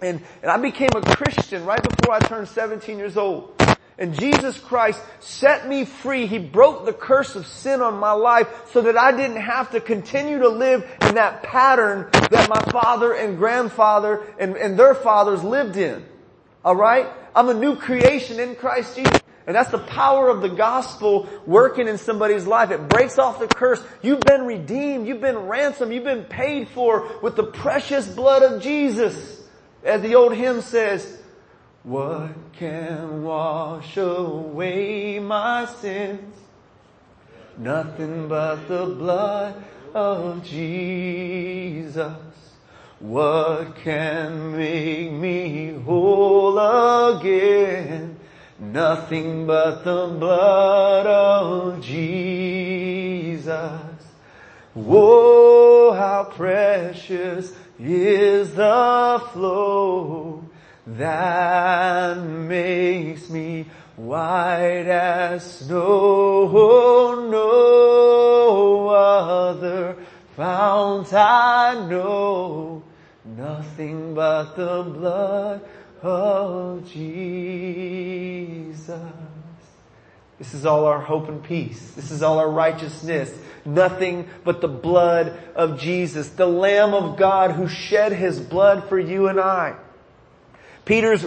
And, 0.00 0.20
and 0.42 0.50
I 0.50 0.56
became 0.56 0.90
a 0.94 1.00
Christian 1.00 1.64
right 1.64 1.82
before 1.82 2.14
I 2.14 2.20
turned 2.20 2.48
17 2.48 2.98
years 2.98 3.16
old. 3.16 3.54
And 3.98 4.18
Jesus 4.18 4.58
Christ 4.58 5.00
set 5.20 5.68
me 5.68 5.84
free. 5.84 6.26
He 6.26 6.38
broke 6.38 6.86
the 6.86 6.92
curse 6.92 7.36
of 7.36 7.46
sin 7.46 7.80
on 7.80 7.98
my 8.00 8.12
life 8.12 8.48
so 8.72 8.82
that 8.82 8.96
I 8.96 9.12
didn't 9.12 9.36
have 9.36 9.70
to 9.72 9.80
continue 9.80 10.40
to 10.40 10.48
live 10.48 10.82
in 11.02 11.14
that 11.14 11.42
pattern 11.42 12.08
that 12.12 12.48
my 12.48 12.60
father 12.72 13.12
and 13.12 13.38
grandfather 13.38 14.22
and, 14.38 14.56
and 14.56 14.78
their 14.78 14.94
fathers 14.94 15.44
lived 15.44 15.76
in. 15.76 16.04
Alright? 16.64 17.06
I'm 17.34 17.48
a 17.48 17.54
new 17.54 17.76
creation 17.76 18.40
in 18.40 18.56
Christ 18.56 18.96
Jesus. 18.96 19.21
And 19.46 19.56
that's 19.56 19.70
the 19.70 19.78
power 19.78 20.28
of 20.28 20.40
the 20.40 20.48
gospel 20.48 21.28
working 21.46 21.88
in 21.88 21.98
somebody's 21.98 22.46
life. 22.46 22.70
It 22.70 22.88
breaks 22.88 23.18
off 23.18 23.40
the 23.40 23.48
curse. 23.48 23.82
You've 24.00 24.20
been 24.20 24.46
redeemed. 24.46 25.08
You've 25.08 25.20
been 25.20 25.38
ransomed. 25.38 25.92
You've 25.92 26.04
been 26.04 26.24
paid 26.24 26.68
for 26.68 27.08
with 27.22 27.34
the 27.36 27.44
precious 27.44 28.06
blood 28.06 28.42
of 28.42 28.62
Jesus. 28.62 29.42
As 29.84 30.00
the 30.02 30.14
old 30.14 30.34
hymn 30.34 30.60
says, 30.60 31.18
what 31.82 32.30
can 32.52 33.24
wash 33.24 33.96
away 33.96 35.18
my 35.18 35.66
sins? 35.66 36.36
Nothing 37.58 38.28
but 38.28 38.68
the 38.68 38.86
blood 38.86 39.62
of 39.92 40.44
Jesus. 40.44 42.12
What 43.00 43.76
can 43.76 44.56
make 44.56 45.10
me 45.10 45.74
whole 45.84 46.56
again? 47.16 48.11
Nothing 48.62 49.44
but 49.44 49.82
the 49.82 50.06
blood 50.06 51.04
of 51.04 51.82
Jesus. 51.82 53.50
Whoa, 54.72 55.92
how 55.92 56.30
precious 56.30 57.52
is 57.80 58.54
the 58.54 59.20
flow 59.32 60.44
that 60.86 62.18
makes 62.24 63.28
me 63.28 63.66
white 63.96 64.86
as 64.86 65.58
snow. 65.58 67.26
No 67.28 68.88
other 68.90 69.96
fount 70.36 71.12
I 71.12 71.84
know. 71.88 72.84
Nothing 73.24 74.14
but 74.14 74.54
the 74.54 74.84
blood 74.84 75.62
of 76.02 76.88
Jesus. 76.90 77.92
This 80.38 80.54
is 80.54 80.66
all 80.66 80.86
our 80.86 81.00
hope 81.00 81.28
and 81.28 81.42
peace. 81.42 81.92
This 81.92 82.10
is 82.10 82.22
all 82.22 82.38
our 82.38 82.50
righteousness. 82.50 83.32
Nothing 83.64 84.28
but 84.42 84.60
the 84.60 84.68
blood 84.68 85.38
of 85.54 85.78
Jesus, 85.78 86.30
the 86.30 86.46
Lamb 86.46 86.94
of 86.94 87.16
God 87.16 87.52
who 87.52 87.68
shed 87.68 88.12
His 88.12 88.40
blood 88.40 88.88
for 88.88 88.98
you 88.98 89.28
and 89.28 89.38
I. 89.38 89.76
Peter's, 90.84 91.24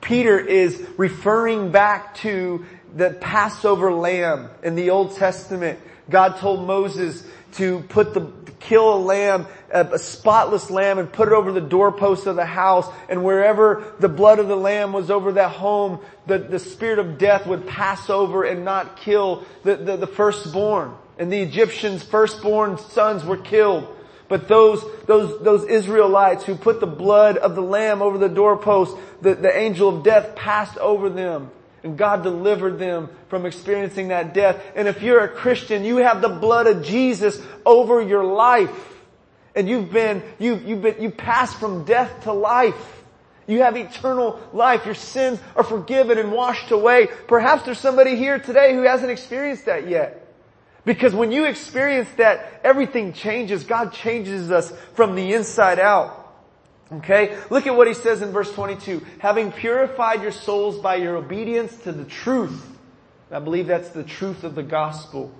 Peter 0.00 0.38
is 0.38 0.82
referring 0.96 1.70
back 1.70 2.14
to 2.16 2.64
the 2.94 3.10
Passover 3.10 3.92
lamb 3.92 4.48
in 4.62 4.74
the 4.74 4.88
Old 4.88 5.16
Testament. 5.16 5.78
God 6.08 6.38
told 6.38 6.66
Moses 6.66 7.26
to 7.54 7.80
put 7.90 8.14
the, 8.14 8.32
kill 8.66 8.94
a 8.94 8.98
lamb, 8.98 9.46
a 9.70 9.98
spotless 9.98 10.70
lamb 10.70 10.98
and 10.98 11.10
put 11.12 11.28
it 11.28 11.34
over 11.34 11.52
the 11.52 11.60
doorpost 11.60 12.26
of 12.26 12.36
the 12.36 12.46
house 12.46 12.86
and 13.08 13.24
wherever 13.24 13.92
the 14.00 14.08
blood 14.08 14.38
of 14.38 14.48
the 14.48 14.56
lamb 14.56 14.92
was 14.92 15.10
over 15.10 15.32
that 15.32 15.52
home, 15.52 16.00
the, 16.26 16.38
the 16.38 16.58
spirit 16.58 16.98
of 16.98 17.18
death 17.18 17.46
would 17.46 17.66
pass 17.66 18.10
over 18.10 18.44
and 18.44 18.64
not 18.64 18.96
kill 18.98 19.44
the, 19.62 19.76
the, 19.76 19.96
the 19.96 20.06
firstborn. 20.06 20.94
And 21.18 21.32
the 21.32 21.40
Egyptians' 21.40 22.02
firstborn 22.02 22.78
sons 22.78 23.24
were 23.24 23.38
killed. 23.38 23.88
But 24.28 24.48
those, 24.48 24.84
those, 25.06 25.42
those 25.42 25.64
Israelites 25.64 26.44
who 26.44 26.56
put 26.56 26.80
the 26.80 26.86
blood 26.86 27.36
of 27.36 27.54
the 27.54 27.62
lamb 27.62 28.02
over 28.02 28.18
the 28.18 28.28
doorpost, 28.28 28.96
the, 29.22 29.34
the 29.34 29.56
angel 29.56 29.96
of 29.96 30.02
death 30.02 30.34
passed 30.34 30.76
over 30.78 31.08
them. 31.08 31.50
And 31.86 31.96
God 31.96 32.24
delivered 32.24 32.80
them 32.80 33.10
from 33.28 33.46
experiencing 33.46 34.08
that 34.08 34.34
death. 34.34 34.60
And 34.74 34.88
if 34.88 35.02
you're 35.02 35.20
a 35.20 35.28
Christian, 35.28 35.84
you 35.84 35.98
have 35.98 36.20
the 36.20 36.28
blood 36.28 36.66
of 36.66 36.82
Jesus 36.82 37.40
over 37.64 38.02
your 38.02 38.24
life. 38.24 38.76
And 39.54 39.68
you've 39.68 39.92
been, 39.92 40.20
you've, 40.40 40.66
you've 40.66 40.82
been, 40.82 41.00
you 41.00 41.12
passed 41.12 41.60
from 41.60 41.84
death 41.84 42.24
to 42.24 42.32
life. 42.32 42.74
You 43.46 43.62
have 43.62 43.76
eternal 43.76 44.40
life. 44.52 44.84
Your 44.84 44.96
sins 44.96 45.38
are 45.54 45.62
forgiven 45.62 46.18
and 46.18 46.32
washed 46.32 46.72
away. 46.72 47.06
Perhaps 47.28 47.66
there's 47.66 47.78
somebody 47.78 48.16
here 48.16 48.40
today 48.40 48.74
who 48.74 48.82
hasn't 48.82 49.12
experienced 49.12 49.66
that 49.66 49.88
yet. 49.88 50.26
Because 50.84 51.14
when 51.14 51.30
you 51.30 51.44
experience 51.44 52.08
that, 52.16 52.62
everything 52.64 53.12
changes. 53.12 53.62
God 53.62 53.92
changes 53.92 54.50
us 54.50 54.72
from 54.94 55.14
the 55.14 55.34
inside 55.34 55.78
out. 55.78 56.15
Okay? 56.92 57.36
Look 57.50 57.66
at 57.66 57.76
what 57.76 57.88
he 57.88 57.94
says 57.94 58.22
in 58.22 58.30
verse 58.30 58.52
22. 58.52 59.04
Having 59.18 59.52
purified 59.52 60.22
your 60.22 60.32
souls 60.32 60.78
by 60.78 60.96
your 60.96 61.16
obedience 61.16 61.76
to 61.78 61.92
the 61.92 62.04
truth. 62.04 62.64
I 63.30 63.40
believe 63.40 63.66
that's 63.66 63.88
the 63.90 64.04
truth 64.04 64.44
of 64.44 64.54
the 64.54 64.62
gospel. 64.62 65.32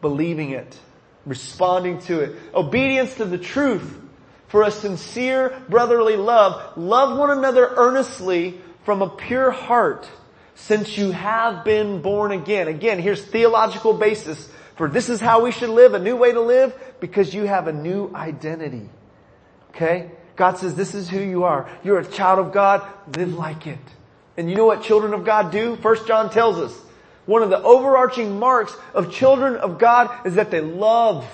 Believing 0.00 0.50
it. 0.50 0.78
Responding 1.26 2.00
to 2.02 2.20
it. 2.20 2.36
Obedience 2.54 3.14
to 3.16 3.24
the 3.24 3.38
truth. 3.38 4.00
For 4.48 4.62
a 4.62 4.70
sincere 4.70 5.60
brotherly 5.68 6.16
love. 6.16 6.76
Love 6.76 7.18
one 7.18 7.30
another 7.30 7.70
earnestly 7.76 8.60
from 8.84 9.02
a 9.02 9.10
pure 9.10 9.50
heart. 9.50 10.08
Since 10.54 10.96
you 10.96 11.10
have 11.10 11.64
been 11.64 12.00
born 12.00 12.32
again. 12.32 12.68
Again, 12.68 12.98
here's 12.98 13.22
theological 13.22 13.92
basis 13.94 14.48
for 14.76 14.88
this 14.88 15.08
is 15.08 15.20
how 15.20 15.42
we 15.42 15.52
should 15.52 15.70
live, 15.70 15.94
a 15.94 15.98
new 15.98 16.16
way 16.16 16.32
to 16.32 16.40
live, 16.40 16.74
because 17.00 17.32
you 17.32 17.44
have 17.44 17.68
a 17.68 17.72
new 17.72 18.10
identity. 18.14 18.88
Okay? 19.70 20.10
God 20.36 20.58
says 20.58 20.74
this 20.74 20.94
is 20.94 21.08
who 21.08 21.20
you 21.20 21.44
are. 21.44 21.68
You're 21.84 22.00
a 22.00 22.06
child 22.06 22.38
of 22.38 22.52
God, 22.52 22.82
live 23.16 23.34
like 23.34 23.66
it. 23.66 23.78
And 24.36 24.50
you 24.50 24.56
know 24.56 24.66
what 24.66 24.82
children 24.82 25.14
of 25.14 25.24
God 25.24 25.52
do? 25.52 25.76
First 25.76 26.06
John 26.06 26.30
tells 26.30 26.58
us, 26.58 26.76
one 27.26 27.42
of 27.42 27.50
the 27.50 27.62
overarching 27.62 28.38
marks 28.38 28.74
of 28.92 29.12
children 29.12 29.56
of 29.56 29.78
God 29.78 30.26
is 30.26 30.34
that 30.34 30.50
they 30.50 30.60
love. 30.60 31.26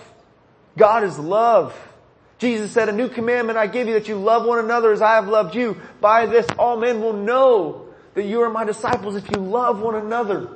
God 0.77 1.03
is 1.03 1.19
love. 1.19 1.77
Jesus 2.39 2.71
said, 2.71 2.89
a 2.89 2.93
new 2.93 3.09
commandment 3.09 3.59
I 3.59 3.67
give 3.67 3.89
you 3.89 3.95
that 3.95 4.09
you 4.09 4.17
love 4.17 4.47
one 4.47 4.59
another 4.59 4.93
as 4.93 5.03
I 5.03 5.15
have 5.15 5.29
loved 5.29 5.55
you. 5.55 5.81
By 6.01 6.27
this 6.27 6.47
all 6.59 6.77
men 6.77 7.01
will 7.01 7.13
know 7.13 7.87
that 8.15 8.25
you 8.25 8.43
are 8.43 8.51
my 8.51 8.65
disciples 8.65 9.17
if 9.17 9.29
you 9.31 9.43
love 9.43 9.81
one 9.81 9.95
another. 9.95 10.49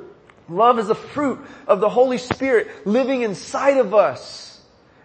Love 0.48 0.78
is 0.78 0.90
a 0.90 0.94
fruit 0.94 1.40
of 1.66 1.80
the 1.80 1.88
Holy 1.88 2.18
Spirit 2.18 2.86
living 2.86 3.22
inside 3.22 3.78
of 3.78 3.94
us. 3.94 4.53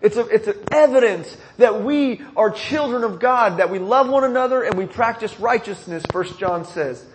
It's 0.01 0.15
a, 0.15 0.25
it's 0.27 0.47
an 0.47 0.57
evidence 0.71 1.35
that 1.57 1.83
we 1.83 2.21
are 2.37 2.51
children 2.51 3.03
of 3.03 3.19
God, 3.19 3.57
that 3.57 3.69
we 3.69 3.79
love 3.79 4.07
one 4.09 4.23
another 4.23 4.63
and 4.63 4.77
we 4.77 4.85
practice 4.85 5.39
righteousness, 5.39 6.03
First 6.11 6.39
John 6.39 6.63
says. 6.65 7.05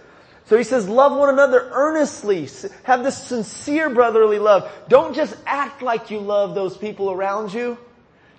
So 0.47 0.59
he 0.59 0.65
says, 0.65 0.87
love 0.87 1.17
one 1.17 1.31
another 1.31 1.71
earnestly. 1.73 2.47
Have 2.83 3.03
this 3.03 3.17
sincere 3.17 3.89
brotherly 3.89 4.39
love. 4.39 4.71
Don't 4.89 5.15
just 5.15 5.35
act 5.47 5.81
like 5.81 6.11
you 6.11 6.19
love 6.19 6.55
those 6.55 6.77
people 6.77 7.11
around 7.11 7.55
you. 7.55 7.79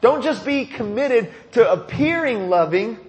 Don't 0.02 0.24
just 0.24 0.46
be 0.46 0.66
committed 0.66 1.34
to 1.54 1.72
appearing 1.72 2.50
loving. 2.50 3.00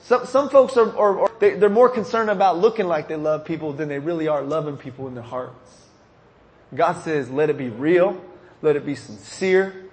Some, 0.00 0.26
some 0.26 0.48
folks 0.48 0.76
are, 0.76 0.96
are, 0.98 1.20
are 1.20 1.30
they, 1.38 1.54
they're 1.54 1.68
more 1.68 1.88
concerned 1.88 2.30
about 2.30 2.58
looking 2.58 2.86
like 2.86 3.06
they 3.06 3.14
love 3.14 3.44
people 3.44 3.72
than 3.72 3.88
they 3.88 4.00
really 4.00 4.26
are 4.26 4.42
loving 4.42 4.76
people 4.76 5.06
in 5.06 5.14
their 5.14 5.22
hearts. 5.22 5.86
God 6.74 6.94
says, 7.04 7.30
let 7.30 7.50
it 7.50 7.58
be 7.58 7.68
real. 7.68 8.20
Let 8.62 8.74
it 8.74 8.84
be 8.84 8.96
sincere 8.96 9.89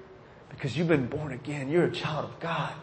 because 0.57 0.75
you've 0.75 0.87
been 0.87 1.05
born 1.05 1.31
again. 1.31 1.69
You're 1.69 1.85
a 1.85 1.91
child 1.91 2.25
of 2.25 2.39
God. 2.39 2.73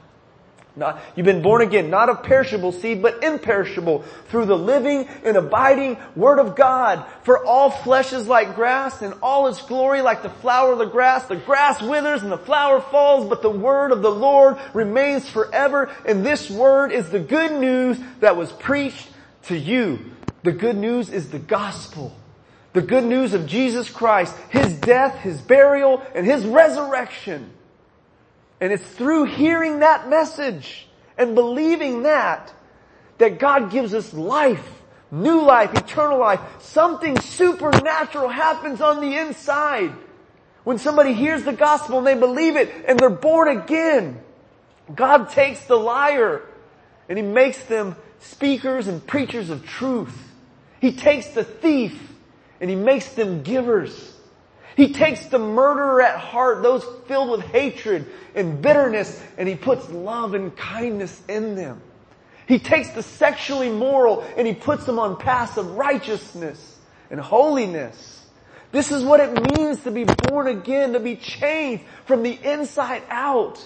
Not, 0.76 1.00
you've 1.14 1.26
been 1.26 1.42
born 1.42 1.62
again, 1.62 1.90
not 1.90 2.08
of 2.08 2.22
perishable 2.24 2.72
seed, 2.72 3.00
but 3.00 3.22
imperishable 3.22 4.02
through 4.28 4.46
the 4.46 4.58
living 4.58 5.08
and 5.24 5.36
abiding 5.36 5.98
word 6.16 6.38
of 6.40 6.56
God. 6.56 7.04
For 7.22 7.44
all 7.44 7.70
flesh 7.70 8.12
is 8.12 8.26
like 8.26 8.56
grass 8.56 9.00
and 9.02 9.14
all 9.22 9.46
its 9.46 9.62
glory 9.62 10.02
like 10.02 10.22
the 10.22 10.30
flower 10.30 10.72
of 10.72 10.78
the 10.78 10.86
grass. 10.86 11.26
The 11.26 11.36
grass 11.36 11.80
withers 11.80 12.22
and 12.22 12.32
the 12.32 12.38
flower 12.38 12.80
falls, 12.80 13.28
but 13.28 13.42
the 13.42 13.50
word 13.50 13.92
of 13.92 14.02
the 14.02 14.10
Lord 14.10 14.58
remains 14.72 15.28
forever. 15.28 15.92
And 16.04 16.26
this 16.26 16.50
word 16.50 16.90
is 16.90 17.08
the 17.10 17.20
good 17.20 17.52
news 17.52 17.98
that 18.20 18.36
was 18.36 18.50
preached 18.50 19.08
to 19.44 19.56
you. 19.56 20.10
The 20.42 20.52
good 20.52 20.76
news 20.76 21.08
is 21.08 21.30
the 21.30 21.38
gospel 21.38 22.16
the 22.74 22.82
good 22.82 23.04
news 23.04 23.34
of 23.34 23.46
Jesus 23.46 23.88
Christ, 23.88 24.36
His 24.50 24.74
death, 24.74 25.20
His 25.20 25.40
burial, 25.40 26.02
and 26.12 26.26
His 26.26 26.44
resurrection. 26.44 27.50
And 28.60 28.72
it's 28.72 28.84
through 28.84 29.24
hearing 29.24 29.80
that 29.80 30.08
message 30.08 30.86
and 31.18 31.34
believing 31.34 32.04
that, 32.04 32.52
that 33.18 33.38
God 33.38 33.70
gives 33.70 33.94
us 33.94 34.12
life, 34.14 34.82
new 35.10 35.42
life, 35.42 35.74
eternal 35.74 36.18
life. 36.18 36.40
Something 36.60 37.20
supernatural 37.20 38.28
happens 38.28 38.80
on 38.80 39.00
the 39.00 39.16
inside. 39.16 39.92
When 40.64 40.78
somebody 40.78 41.12
hears 41.12 41.44
the 41.44 41.52
gospel 41.52 41.98
and 41.98 42.06
they 42.06 42.14
believe 42.14 42.56
it 42.56 42.72
and 42.88 42.98
they're 42.98 43.10
born 43.10 43.48
again, 43.48 44.20
God 44.94 45.30
takes 45.30 45.64
the 45.66 45.76
liar 45.76 46.42
and 47.08 47.18
He 47.18 47.24
makes 47.24 47.62
them 47.64 47.96
speakers 48.20 48.86
and 48.86 49.06
preachers 49.06 49.50
of 49.50 49.66
truth. 49.66 50.16
He 50.80 50.92
takes 50.92 51.28
the 51.28 51.44
thief 51.44 51.98
and 52.60 52.70
he 52.70 52.76
makes 52.76 53.10
them 53.10 53.42
givers. 53.42 54.13
He 54.76 54.92
takes 54.92 55.26
the 55.26 55.38
murderer 55.38 56.02
at 56.02 56.18
heart, 56.18 56.62
those 56.62 56.84
filled 57.06 57.30
with 57.30 57.42
hatred 57.42 58.06
and 58.34 58.60
bitterness, 58.60 59.22
and 59.38 59.48
he 59.48 59.54
puts 59.54 59.88
love 59.90 60.34
and 60.34 60.56
kindness 60.56 61.22
in 61.28 61.54
them. 61.54 61.80
He 62.46 62.58
takes 62.58 62.90
the 62.90 63.02
sexually 63.02 63.70
moral 63.70 64.26
and 64.36 64.46
he 64.46 64.54
puts 64.54 64.84
them 64.84 64.98
on 64.98 65.16
paths 65.16 65.56
of 65.56 65.76
righteousness 65.76 66.78
and 67.10 67.20
holiness. 67.20 68.26
This 68.72 68.90
is 68.90 69.04
what 69.04 69.20
it 69.20 69.56
means 69.56 69.82
to 69.84 69.90
be 69.90 70.04
born 70.04 70.48
again, 70.48 70.94
to 70.94 71.00
be 71.00 71.16
changed 71.16 71.84
from 72.06 72.22
the 72.22 72.32
inside 72.32 73.02
out 73.08 73.64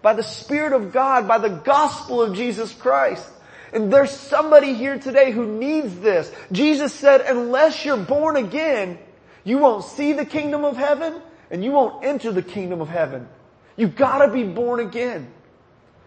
by 0.00 0.14
the 0.14 0.22
Spirit 0.22 0.72
of 0.72 0.92
God, 0.92 1.28
by 1.28 1.38
the 1.38 1.50
gospel 1.50 2.22
of 2.22 2.34
Jesus 2.34 2.72
Christ. 2.72 3.28
And 3.72 3.92
there's 3.92 4.10
somebody 4.10 4.72
here 4.74 4.98
today 4.98 5.30
who 5.30 5.46
needs 5.46 5.94
this. 5.96 6.32
Jesus 6.50 6.94
said, 6.94 7.20
unless 7.20 7.84
you're 7.84 7.96
born 7.96 8.36
again, 8.36 8.98
you 9.46 9.58
won't 9.58 9.84
see 9.84 10.12
the 10.12 10.26
kingdom 10.26 10.64
of 10.64 10.76
heaven 10.76 11.22
and 11.52 11.64
you 11.64 11.70
won't 11.70 12.04
enter 12.04 12.32
the 12.32 12.42
kingdom 12.42 12.80
of 12.80 12.88
heaven. 12.88 13.28
You've 13.76 13.94
gotta 13.94 14.30
be 14.30 14.42
born 14.42 14.80
again. 14.80 15.32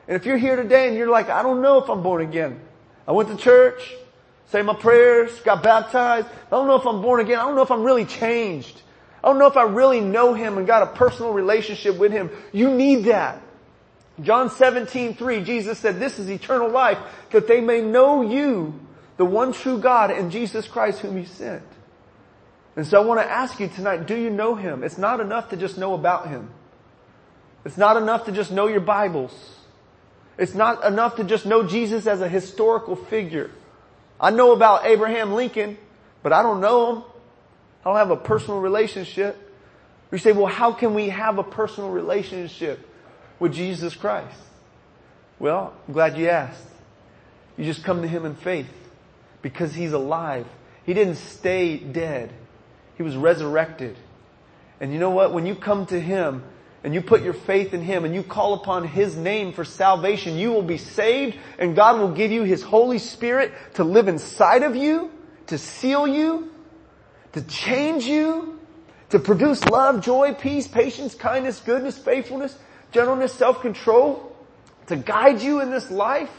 And 0.10 0.18
if 0.18 0.26
you're 0.26 0.38
here 0.38 0.58
today 0.58 0.90
and 0.90 0.98
you're 0.98 1.10
like, 1.10 1.30
I 1.30 1.42
don't 1.42 1.62
know 1.62 1.82
if 1.82 1.90
I'm 1.90 2.04
born 2.04 2.22
again. 2.22 2.60
I 3.08 3.14
went 3.14 3.30
to 3.30 3.38
church, 3.38 3.94
say 4.48 4.62
my 4.62 4.76
prayers, 4.76 5.32
got 5.40 5.64
baptized. 5.64 6.28
I 6.28 6.50
don't 6.50 6.68
know 6.68 6.76
if 6.76 6.86
I'm 6.86 7.02
born 7.02 7.22
again. 7.22 7.40
I 7.40 7.44
don't 7.44 7.56
know 7.56 7.62
if 7.62 7.72
I'm 7.72 7.84
really 7.84 8.04
changed. 8.04 8.82
I 9.24 9.30
don't 9.30 9.40
know 9.40 9.48
if 9.48 9.56
I 9.56 9.64
really 9.64 10.02
know 10.02 10.34
Him 10.34 10.58
and 10.58 10.68
got 10.68 10.84
a 10.84 10.88
personal 10.88 11.32
relationship 11.32 11.98
with 11.98 12.12
Him. 12.12 12.30
You 12.52 12.70
need 12.74 13.06
that. 13.06 13.42
John 14.22 14.50
17, 14.50 15.16
3, 15.16 15.44
Jesus 15.46 15.80
said, 15.80 15.98
this 15.98 16.20
is 16.20 16.30
eternal 16.30 16.70
life, 16.70 16.98
that 17.32 17.48
they 17.48 17.62
may 17.62 17.82
know 17.82 18.22
you, 18.22 18.78
the 19.16 19.24
one 19.24 19.54
true 19.54 19.80
God, 19.80 20.12
and 20.12 20.30
Jesus 20.30 20.68
Christ 20.68 21.00
whom 21.00 21.16
He 21.16 21.24
sent. 21.24 21.64
And 22.80 22.88
so 22.88 23.02
I 23.02 23.06
want 23.06 23.20
to 23.20 23.30
ask 23.30 23.60
you 23.60 23.68
tonight, 23.68 24.08
do 24.08 24.16
you 24.16 24.30
know 24.30 24.56
Him? 24.56 24.86
It's 24.86 24.98
not 24.98 25.20
enough 25.20 25.50
to 25.50 25.58
just 25.58 25.78
know 25.78 25.96
about 25.96 26.30
Him. 26.30 26.50
It's 27.66 27.76
not 27.76 27.98
enough 27.98 28.24
to 28.28 28.32
just 28.32 28.54
know 28.54 28.68
your 28.68 28.80
Bibles. 28.80 29.34
It's 30.38 30.54
not 30.54 30.86
enough 30.86 31.18
to 31.18 31.26
just 31.26 31.46
know 31.46 31.68
Jesus 31.68 32.08
as 32.08 32.22
a 32.22 32.30
historical 32.30 32.96
figure. 32.96 33.52
I 34.18 34.32
know 34.32 34.54
about 34.54 34.86
Abraham 34.86 35.34
Lincoln, 35.34 35.78
but 36.24 36.32
I 36.32 36.42
don't 36.42 36.62
know 36.62 36.92
him. 36.94 37.04
I 37.84 37.90
don't 37.90 37.98
have 37.98 38.12
a 38.12 38.16
personal 38.16 38.62
relationship. 38.62 39.36
You 40.10 40.18
say, 40.18 40.32
well, 40.32 40.46
how 40.46 40.72
can 40.72 40.94
we 40.94 41.10
have 41.10 41.38
a 41.38 41.44
personal 41.44 41.90
relationship? 41.90 42.88
with 43.40 43.54
Jesus 43.54 43.94
Christ? 43.94 44.40
Well, 45.38 45.74
I'm 45.86 45.94
glad 45.94 46.18
you 46.18 46.30
asked. 46.30 46.64
You 47.58 47.66
just 47.66 47.84
come 47.84 48.02
to 48.04 48.08
Him 48.08 48.26
in 48.26 48.36
faith 48.36 48.70
because 49.42 49.74
He's 49.74 49.92
alive. 49.92 50.48
He 50.86 50.94
didn't 50.94 51.16
stay 51.16 51.78
dead. 51.78 52.32
He 53.00 53.04
was 53.04 53.16
resurrected. 53.16 53.96
And 54.82 54.92
you 54.92 55.00
know 55.00 55.12
what? 55.12 55.34
When 55.34 55.46
you 55.46 55.56
come 55.56 55.86
to 55.86 55.98
Him 55.98 56.44
and 56.84 56.94
you 56.94 57.02
put 57.02 57.22
your 57.24 57.32
faith 57.32 57.74
in 57.74 57.82
Him 57.82 58.04
and 58.04 58.14
you 58.14 58.24
call 58.24 58.56
upon 58.56 58.86
His 58.86 59.16
name 59.16 59.54
for 59.54 59.64
salvation, 59.64 60.38
you 60.38 60.52
will 60.52 60.64
be 60.64 60.78
saved 60.78 61.38
and 61.58 61.78
God 61.78 61.98
will 61.98 62.12
give 62.12 62.30
you 62.30 62.44
His 62.44 62.62
Holy 62.62 62.98
Spirit 62.98 63.54
to 63.76 63.86
live 63.86 64.10
inside 64.10 64.64
of 64.64 64.76
you, 64.76 65.12
to 65.48 65.58
seal 65.58 66.10
you, 66.10 66.52
to 67.32 67.42
change 67.44 68.04
you, 68.04 68.60
to 69.12 69.20
produce 69.20 69.64
love, 69.64 70.04
joy, 70.04 70.34
peace, 70.34 70.68
patience, 70.68 71.16
kindness, 71.16 71.62
goodness, 71.62 71.98
faithfulness, 71.98 72.54
gentleness, 72.92 73.32
self-control 73.32 74.36
to 74.88 74.98
guide 74.98 75.42
you 75.42 75.62
in 75.62 75.72
this 75.72 75.90
life? 75.90 76.34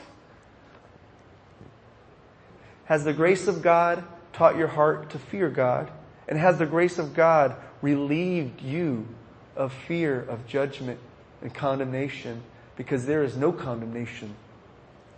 Has 2.85 3.03
the 3.03 3.15
grace 3.15 3.49
of 3.49 3.63
God 3.63 4.05
taught 4.35 4.59
your 4.59 4.69
heart 4.69 5.09
to 5.13 5.19
fear 5.19 5.49
God? 5.49 5.91
And 6.31 6.39
has 6.39 6.59
the 6.59 6.67
grace 6.67 6.99
of 6.99 7.13
God 7.13 7.57
relieved 7.83 8.63
you 8.63 9.09
of 9.57 9.73
fear 9.73 10.23
of 10.23 10.47
judgment 10.47 11.01
and 11.43 11.53
condemnation? 11.53 12.43
Because 12.77 13.05
there 13.05 13.25
is 13.25 13.37
no 13.37 13.53
condemnation 13.53 14.35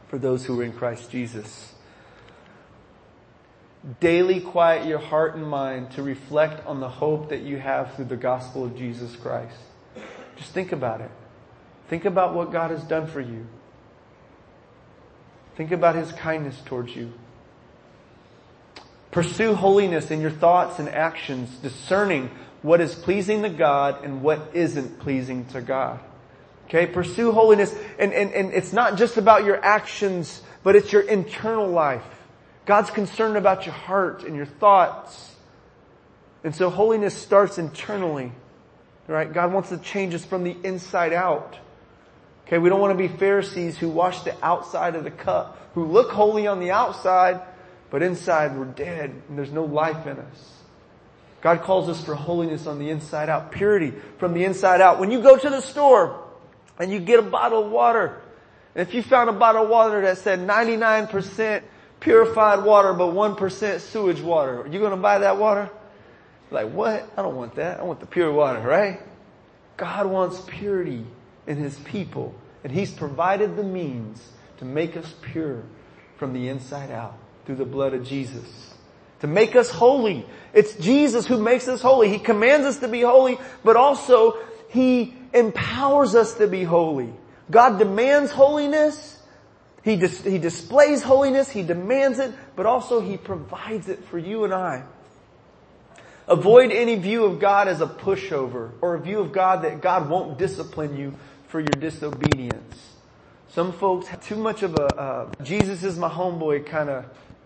for 0.09 0.19
those 0.19 0.47
who 0.47 0.59
are 0.61 0.65
in 0.65 0.73
Christ 0.73 1.11
Jesus. 1.11 1.75
Daily 4.01 4.41
quiet 4.41 4.87
your 4.87 4.99
heart 4.99 5.35
and 5.35 5.47
mind 5.47 5.91
to 5.93 6.03
reflect 6.03 6.67
on 6.67 6.81
the 6.81 6.89
hope 6.89 7.29
that 7.29 7.43
you 7.43 7.59
have 7.59 7.95
through 7.95 8.07
the 8.07 8.17
gospel 8.17 8.65
of 8.65 8.77
Jesus 8.77 9.15
Christ. 9.17 9.57
Just 10.37 10.53
think 10.53 10.73
about 10.73 11.01
it. 11.01 11.11
Think 11.89 12.05
about 12.05 12.35
what 12.35 12.53
God 12.53 12.71
has 12.71 12.83
done 12.85 13.07
for 13.07 13.21
you. 13.21 13.47
Think 15.57 15.73
about 15.73 15.95
His 15.95 16.11
kindness 16.13 16.59
towards 16.65 16.97
you. 16.97 17.13
Pursue 19.13 19.55
holiness 19.55 20.11
in 20.11 20.21
your 20.21 20.31
thoughts 20.31 20.79
and 20.79 20.89
actions, 20.89 21.51
discerning 21.59 22.31
what 22.63 22.81
is 22.81 22.95
pleasing 22.95 23.43
to 23.43 23.51
God 23.51 24.05
and 24.05 24.23
what 24.23 24.51
isn't 24.55 25.01
pleasing 25.01 25.45
to 25.47 25.61
God. 25.61 26.01
Okay, 26.67 26.87
pursue 26.87 27.33
holiness 27.33 27.75
and, 27.99 28.15
and, 28.15 28.33
and 28.33 28.53
it's 28.53 28.73
not 28.73 28.97
just 28.97 29.19
about 29.19 29.45
your 29.45 29.63
actions, 29.63 30.41
but 30.63 30.75
it's 30.75 30.93
your 30.93 31.03
internal 31.03 31.69
life. 31.69 32.03
God's 32.65 32.91
concerned 32.91 33.37
about 33.37 33.67
your 33.67 33.75
heart 33.75 34.25
and 34.25 34.35
your 34.35 34.47
thoughts. 34.47 35.35
And 36.43 36.55
so 36.55 36.71
holiness 36.71 37.15
starts 37.15 37.59
internally. 37.59 38.33
Right? 39.09 39.31
God 39.31 39.53
wants 39.53 39.69
to 39.69 39.79
change 39.79 40.15
us 40.15 40.25
from 40.25 40.45
the 40.45 40.57
inside 40.65 41.13
out. 41.13 41.59
Okay, 42.47 42.57
we 42.59 42.71
don't 42.71 42.81
want 42.81 42.97
to 42.97 43.09
be 43.09 43.09
Pharisees 43.09 43.77
who 43.77 43.89
wash 43.89 44.21
the 44.21 44.35
outside 44.43 44.95
of 44.95 45.05
the 45.05 45.11
cup, 45.11 45.59
who 45.75 45.85
look 45.85 46.11
holy 46.11 46.47
on 46.47 46.61
the 46.61 46.71
outside, 46.71 47.43
but 47.93 48.03
inside 48.03 48.57
we're 48.57 48.65
dead 48.65 49.11
and 49.29 49.39
there's 49.39 49.53
no 49.53 49.67
life 49.67 50.07
in 50.07 50.19
us. 50.19 50.53
God 51.43 51.61
calls 51.61 51.91
us 51.91 52.03
for 52.03 52.15
holiness 52.15 52.67
on 52.67 52.79
the 52.79 52.89
inside 52.89 53.29
out, 53.29 53.53
purity 53.53 53.93
from 54.19 54.33
the 54.33 54.45
inside 54.45 54.81
out. 54.81 54.99
When 54.99 55.11
you 55.11 55.21
go 55.21 55.37
to 55.37 55.51
the 55.51 55.61
store 55.61 56.25
and 56.79 56.91
you 56.91 57.01
get 57.01 57.19
a 57.19 57.23
bottle 57.23 57.67
of 57.67 57.71
water, 57.71 58.23
and 58.75 58.89
if 58.89 58.95
you 58.95 59.03
found 59.03 59.29
a 59.29 59.35
bottle 59.35 59.65
of 59.65 59.69
water 59.69 60.01
that 60.01 60.17
said 60.19 60.39
99% 60.39 61.63
purified 62.01 62.65
water 62.65 62.95
but 62.95 63.13
1% 63.13 63.81
sewage 63.81 64.21
water, 64.23 64.63
are 64.63 64.69
you 64.69 64.79
going 64.79 64.93
to 64.93 64.97
buy 64.97 65.19
that 65.19 65.37
water? 65.37 65.69
Like 66.51 66.71
what? 66.73 67.07
I 67.15 67.21
don't 67.21 67.37
want 67.37 67.57
that. 67.57 67.79
I 67.79 67.83
want 67.83 68.01
the 68.01 68.07
pure 68.07 68.33
water, 68.33 68.61
right? 68.61 69.01
God 69.77 70.07
wants 70.07 70.41
purity 70.47 71.05
in 71.47 71.59
His 71.59 71.79
people 71.81 72.35
and 72.65 72.73
He's 72.73 72.91
provided 72.91 73.55
the 73.55 73.63
means 73.63 74.31
to 74.61 74.65
make 74.65 74.97
us 74.97 75.15
pure 75.21 75.63
from 76.17 76.33
the 76.33 76.49
inside 76.49 76.91
out 76.91 77.19
through 77.45 77.57
the 77.57 77.65
blood 77.65 77.95
of 77.95 78.05
Jesus 78.05 78.73
to 79.23 79.29
make 79.29 79.55
us 79.55 79.71
holy. 79.71 80.27
It's 80.53 80.75
Jesus 80.75 81.29
who 81.29 81.41
makes 81.41 81.69
us 81.69 81.81
holy. 81.81 82.09
He 82.09 82.19
commands 82.19 82.67
us 82.67 82.79
to 82.81 82.89
be 82.89 83.03
holy, 83.03 83.39
but 83.63 83.77
also 83.77 84.37
He 84.69 85.15
empowers 85.33 86.17
us 86.17 86.35
to 86.35 86.49
be 86.49 86.65
holy. 86.65 87.13
God 87.49 87.79
demands 87.79 88.33
holiness. 88.33 89.23
He, 89.85 89.95
dis- 89.95 90.25
he 90.25 90.39
displays 90.39 91.05
holiness. 91.05 91.49
He 91.49 91.63
demands 91.63 92.19
it, 92.19 92.35
but 92.57 92.67
also 92.67 93.01
He 93.01 93.17
provides 93.17 93.89
it 93.89 94.05
for 94.07 94.19
you 94.19 94.43
and 94.43 94.53
I. 94.53 94.83
Avoid 96.27 96.73
any 96.73 96.97
view 96.97 97.25
of 97.25 97.39
God 97.39 97.69
as 97.69 97.81
a 97.81 97.87
pushover 97.87 98.73
or 98.81 98.95
a 98.95 99.01
view 99.01 99.21
of 99.21 99.31
God 99.33 99.63
that 99.63 99.81
God 99.81 100.11
won't 100.11 100.37
discipline 100.37 100.97
you 100.97 101.15
for 101.47 101.61
your 101.61 101.77
disobedience. 101.79 102.95
Some 103.51 103.73
folks 103.73 104.09
have 104.09 104.25
too 104.25 104.37
much 104.37 104.65
of 104.65 104.75
a 104.75 105.01
uh, 105.01 105.31
Jesus 105.45 105.85
is 105.85 105.97
my 105.97 106.09
homeboy 106.09 106.67
kind 106.67 106.91
of 106.91 107.05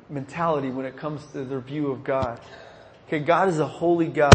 mentality 0.08 0.70
when 0.70 0.86
it 0.86 0.96
comes 0.96 1.24
to 1.32 1.44
their 1.44 1.60
view 1.60 1.90
of 1.90 2.04
God. 2.04 2.40
Okay, 3.06 3.20
God 3.20 3.48
is 3.48 3.58
a 3.58 3.66
holy 3.66 4.08
God. 4.08 4.34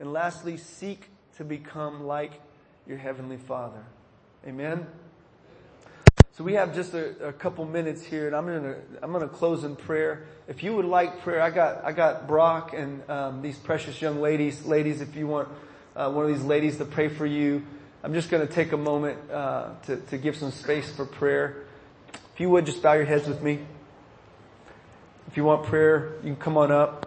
And 0.00 0.12
lastly, 0.12 0.56
seek 0.56 1.08
to 1.36 1.44
become 1.44 2.04
like 2.04 2.32
your 2.86 2.98
heavenly 2.98 3.36
Father. 3.36 3.84
Amen. 4.46 4.86
So 6.32 6.44
we 6.44 6.54
have 6.54 6.74
just 6.74 6.94
a, 6.94 7.28
a 7.28 7.32
couple 7.32 7.64
minutes 7.66 8.02
here, 8.02 8.26
and 8.26 8.34
I'm 8.34 8.46
gonna 8.46 8.76
I'm 9.02 9.12
gonna 9.12 9.28
close 9.28 9.64
in 9.64 9.76
prayer. 9.76 10.24
If 10.48 10.62
you 10.62 10.74
would 10.74 10.86
like 10.86 11.20
prayer, 11.20 11.42
I 11.42 11.50
got 11.50 11.84
I 11.84 11.92
got 11.92 12.26
Brock 12.26 12.72
and 12.72 13.08
um, 13.08 13.42
these 13.42 13.58
precious 13.58 14.00
young 14.00 14.20
ladies. 14.20 14.64
Ladies, 14.64 15.02
if 15.02 15.14
you 15.14 15.26
want 15.26 15.48
uh, 15.94 16.10
one 16.10 16.24
of 16.24 16.34
these 16.34 16.44
ladies 16.44 16.78
to 16.78 16.86
pray 16.86 17.08
for 17.08 17.26
you, 17.26 17.62
I'm 18.02 18.14
just 18.14 18.30
gonna 18.30 18.46
take 18.46 18.72
a 18.72 18.78
moment 18.78 19.18
uh, 19.30 19.74
to 19.86 19.96
to 19.96 20.18
give 20.18 20.36
some 20.36 20.50
space 20.52 20.90
for 20.90 21.04
prayer. 21.04 21.64
If 22.34 22.40
you 22.40 22.48
would 22.48 22.64
just 22.64 22.82
bow 22.82 22.94
your 22.94 23.04
heads 23.04 23.28
with 23.28 23.42
me. 23.42 23.60
If 25.32 25.38
you 25.38 25.44
want 25.44 25.64
prayer, 25.64 26.16
you 26.16 26.34
can 26.34 26.36
come 26.36 26.58
on 26.58 26.70
up. 26.70 27.06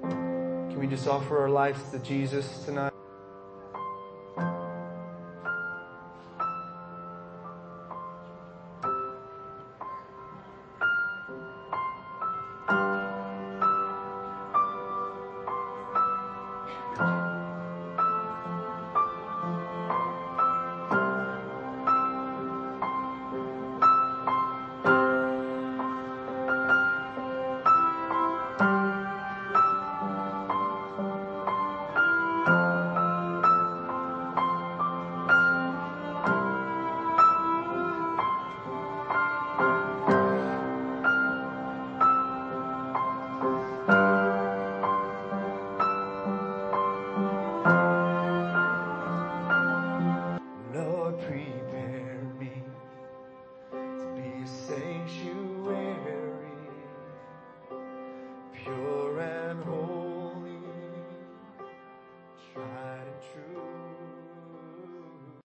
Can 0.00 0.80
we 0.80 0.86
just 0.86 1.06
offer 1.06 1.38
our 1.38 1.50
lives 1.50 1.82
to 1.90 1.98
Jesus 1.98 2.64
tonight? 2.64 2.91